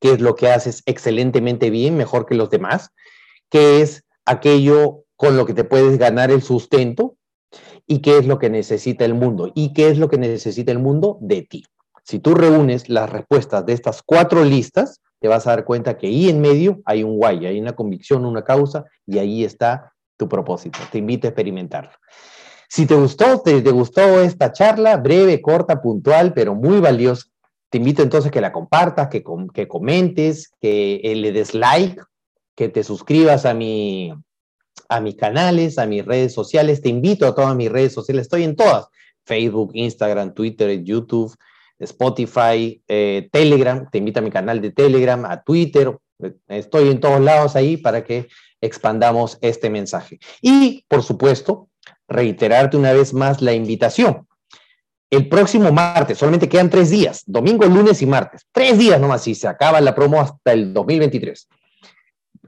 ¿Qué 0.00 0.12
es 0.12 0.20
lo 0.20 0.34
que 0.36 0.50
haces 0.50 0.82
excelentemente 0.86 1.70
bien, 1.70 1.96
mejor 1.96 2.26
que 2.26 2.34
los 2.34 2.50
demás? 2.50 2.90
¿Qué 3.50 3.82
es 3.82 4.04
aquello 4.24 5.04
con 5.16 5.36
lo 5.36 5.46
que 5.46 5.54
te 5.54 5.64
puedes 5.64 5.98
ganar 5.98 6.30
el 6.30 6.42
sustento? 6.42 7.16
¿Y 7.86 8.00
qué 8.00 8.18
es 8.18 8.26
lo 8.26 8.38
que 8.38 8.50
necesita 8.50 9.04
el 9.04 9.14
mundo? 9.14 9.50
¿Y 9.54 9.72
qué 9.72 9.88
es 9.88 9.98
lo 9.98 10.08
que 10.08 10.18
necesita 10.18 10.70
el 10.70 10.78
mundo 10.78 11.18
de 11.20 11.42
ti? 11.42 11.64
Si 12.04 12.20
tú 12.20 12.34
reúnes 12.34 12.88
las 12.88 13.10
respuestas 13.10 13.66
de 13.66 13.72
estas 13.72 14.02
cuatro 14.02 14.44
listas, 14.44 15.00
te 15.20 15.28
vas 15.28 15.46
a 15.46 15.50
dar 15.50 15.64
cuenta 15.64 15.96
que 15.96 16.06
ahí 16.06 16.28
en 16.28 16.40
medio 16.40 16.80
hay 16.84 17.02
un 17.02 17.16
guay, 17.16 17.46
hay 17.46 17.60
una 17.60 17.74
convicción, 17.74 18.24
una 18.24 18.44
causa, 18.44 18.84
y 19.06 19.18
ahí 19.18 19.44
está 19.44 19.92
tu 20.18 20.28
propósito. 20.28 20.78
Te 20.92 20.98
invito 20.98 21.26
a 21.26 21.30
experimentarlo. 21.30 21.92
Si 22.68 22.84
te 22.84 22.94
gustó, 22.94 23.40
te, 23.40 23.60
gustó 23.62 24.20
esta 24.20 24.52
charla, 24.52 24.98
breve, 24.98 25.40
corta, 25.40 25.80
puntual, 25.80 26.34
pero 26.34 26.54
muy 26.54 26.80
valiosa, 26.80 27.24
te 27.70 27.78
invito 27.78 28.02
entonces 28.02 28.30
que 28.30 28.42
la 28.42 28.52
compartas, 28.52 29.08
que, 29.08 29.24
que 29.54 29.66
comentes, 29.66 30.52
que 30.60 31.00
eh, 31.02 31.14
le 31.16 31.32
des 31.32 31.54
like, 31.54 32.02
que 32.54 32.68
te 32.68 32.84
suscribas 32.84 33.46
a, 33.46 33.54
mi, 33.54 34.12
a 34.88 35.00
mis 35.00 35.16
canales, 35.16 35.78
a 35.78 35.86
mis 35.86 36.04
redes 36.04 36.34
sociales. 36.34 36.82
Te 36.82 36.88
invito 36.90 37.26
a 37.26 37.34
todas 37.34 37.56
mis 37.56 37.70
redes 37.70 37.92
sociales. 37.92 38.22
Estoy 38.22 38.44
en 38.44 38.56
todas. 38.56 38.86
Facebook, 39.24 39.70
Instagram, 39.74 40.34
Twitter, 40.34 40.82
YouTube, 40.82 41.34
Spotify, 41.78 42.82
eh, 42.88 43.28
Telegram. 43.30 43.88
Te 43.90 43.98
invito 43.98 44.20
a 44.20 44.22
mi 44.22 44.30
canal 44.30 44.60
de 44.60 44.72
Telegram, 44.72 45.24
a 45.26 45.42
Twitter. 45.42 45.96
Estoy 46.48 46.88
en 46.88 47.00
todos 47.00 47.20
lados 47.20 47.54
ahí 47.54 47.76
para 47.76 48.02
que 48.02 48.28
expandamos 48.60 49.38
este 49.40 49.70
mensaje. 49.70 50.18
Y, 50.40 50.84
por 50.88 51.02
supuesto, 51.02 51.68
reiterarte 52.08 52.76
una 52.76 52.92
vez 52.92 53.12
más 53.12 53.42
la 53.42 53.52
invitación. 53.52 54.26
El 55.10 55.28
próximo 55.28 55.72
martes, 55.72 56.18
solamente 56.18 56.48
quedan 56.48 56.68
tres 56.68 56.90
días, 56.90 57.22
domingo, 57.26 57.64
lunes 57.64 58.02
y 58.02 58.06
martes. 58.06 58.42
Tres 58.52 58.78
días 58.78 59.00
nomás 59.00 59.26
y 59.26 59.34
se 59.34 59.48
acaba 59.48 59.80
la 59.80 59.94
promo 59.94 60.20
hasta 60.20 60.52
el 60.52 60.74
2023. 60.74 61.48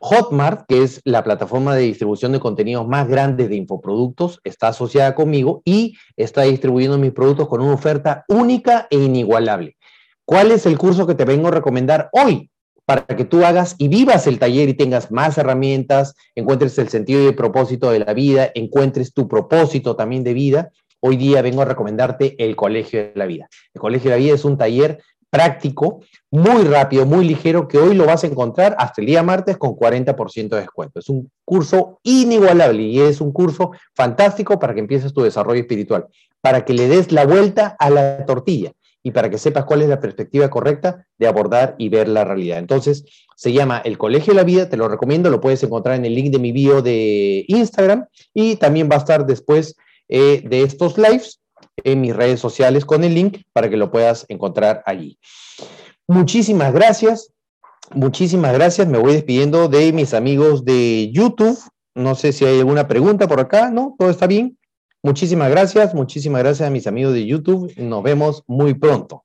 Hotmart, 0.01 0.67
que 0.67 0.83
es 0.83 1.01
la 1.05 1.23
plataforma 1.23 1.75
de 1.75 1.83
distribución 1.83 2.33
de 2.33 2.41
contenidos 2.41 2.87
más 2.87 3.07
grande 3.07 3.49
de 3.49 3.57
infoproductos, 3.57 4.41
está 4.45 4.69
asociada 4.69 5.15
conmigo 5.15 5.63
y 5.65 5.95
está 6.17 6.43
distribuyendo 6.43 6.99
mis 6.99 7.13
productos 7.13 7.49
con 7.49 7.61
una 7.61 7.75
oferta 7.75 8.25
única 8.29 8.87
e 8.91 8.97
inigualable. 8.97 9.77
¿Cuál 10.25 10.53
es 10.53 10.65
el 10.65 10.79
curso 10.79 11.07
que 11.07 11.15
te 11.15 11.25
vengo 11.25 11.49
a 11.49 11.53
recomendar 11.53 12.09
hoy? 12.13 12.51
Para 12.91 13.07
que 13.07 13.25
tú 13.25 13.45
hagas 13.45 13.77
y 13.79 13.87
vivas 13.87 14.27
el 14.27 14.41
taller 14.41 14.69
y 14.69 14.75
tengas 14.75 15.13
más 15.13 15.39
herramientas, 15.39 16.17
encuentres 16.35 16.77
el 16.79 16.89
sentido 16.89 17.23
y 17.23 17.27
el 17.27 17.37
propósito 17.37 17.89
de 17.93 18.01
la 18.01 18.13
vida, 18.15 18.51
encuentres 18.53 19.15
tu 19.15 19.29
propósito 19.29 19.95
también 19.95 20.25
de 20.25 20.35
vida. 20.35 20.71
Hoy 20.99 21.17
día 21.17 21.41
vengo 21.41 21.63
a 21.63 21.67
recomendarte 21.67 22.35
el 22.45 22.57
Colegio 22.57 22.99
de 22.99 23.13
la 23.15 23.27
Vida. 23.27 23.49
El 23.73 23.81
Colegio 23.81 24.11
de 24.11 24.17
la 24.17 24.21
Vida 24.21 24.35
es 24.35 24.45
un 24.45 24.59
taller 24.59 25.01
práctico, 25.31 26.01
muy 26.33 26.65
rápido, 26.65 27.07
muy 27.07 27.25
ligero, 27.25 27.69
que 27.69 27.79
hoy 27.79 27.95
lo 27.95 28.07
vas 28.07 28.25
a 28.25 28.27
encontrar 28.27 28.75
hasta 28.77 29.01
el 29.01 29.07
día 29.07 29.23
martes 29.23 29.57
con 29.57 29.77
40% 29.77 30.49
de 30.49 30.61
descuento. 30.61 30.99
Es 30.99 31.09
un 31.09 31.31
curso 31.45 32.01
inigualable 32.03 32.83
y 32.83 32.99
es 32.99 33.21
un 33.21 33.31
curso 33.31 33.71
fantástico 33.95 34.59
para 34.59 34.75
que 34.75 34.81
empieces 34.81 35.15
tu 35.15 35.23
desarrollo 35.23 35.61
espiritual, 35.61 36.09
para 36.41 36.65
que 36.65 36.75
le 36.75 36.89
des 36.89 37.13
la 37.13 37.25
vuelta 37.25 37.77
a 37.79 37.89
la 37.89 38.27
tortilla 38.27 38.73
y 39.03 39.13
para 39.13 39.31
que 39.31 39.39
sepas 39.39 39.65
cuál 39.65 39.83
es 39.83 39.89
la 39.89 40.01
perspectiva 40.01 40.51
correcta 40.51 41.07
de 41.19 41.27
abordar 41.27 41.75
y 41.79 41.89
ver 41.89 42.09
la 42.09 42.25
realidad. 42.25 42.59
Entonces, 42.59 43.05
se 43.37 43.53
llama 43.53 43.81
El 43.85 43.97
Colegio 43.97 44.33
de 44.33 44.37
la 44.37 44.45
Vida, 44.45 44.69
te 44.69 44.77
lo 44.77 44.89
recomiendo, 44.89 45.31
lo 45.31 45.41
puedes 45.41 45.63
encontrar 45.63 45.97
en 45.97 46.05
el 46.05 46.15
link 46.15 46.31
de 46.31 46.39
mi 46.39 46.53
bio 46.53 46.83
de 46.83 47.45
Instagram 47.49 48.07
y 48.35 48.57
también 48.57 48.89
va 48.91 48.97
a 48.97 48.99
estar 48.99 49.27
después 49.27 49.77
eh, 50.09 50.43
de 50.45 50.63
estos 50.63 50.99
lives 50.99 51.41
en 51.83 52.01
mis 52.01 52.15
redes 52.15 52.41
sociales 52.41 52.85
con 52.85 53.05
el 53.05 53.15
link 53.15 53.39
para 53.53 53.71
que 53.71 53.77
lo 53.77 53.91
puedas 53.91 54.27
encontrar 54.29 54.83
allí. 54.85 55.19
Muchísimas 56.07 56.73
gracias, 56.73 57.33
muchísimas 57.93 58.53
gracias. 58.53 58.89
Me 58.89 58.99
voy 58.99 59.15
despidiendo 59.15 59.69
de 59.69 59.93
mis 59.93 60.13
amigos 60.13 60.65
de 60.65 61.11
YouTube. 61.13 61.59
No 61.95 62.15
sé 62.15 62.33
si 62.33 62.45
hay 62.45 62.59
alguna 62.59 62.87
pregunta 62.89 63.27
por 63.27 63.41
acá, 63.41 63.71
¿no? 63.71 63.97
¿Todo 63.99 64.11
está 64.11 64.27
bien? 64.27 64.59
Muchísimas 65.03 65.51
gracias, 65.51 65.95
muchísimas 65.95 66.43
gracias 66.43 66.67
a 66.67 66.71
mis 66.71 66.87
amigos 66.87 67.15
de 67.15 67.27
YouTube. 67.27 67.73
Nos 67.79 68.03
vemos 68.03 68.45
muy 68.47 68.75
pronto. 68.75 69.25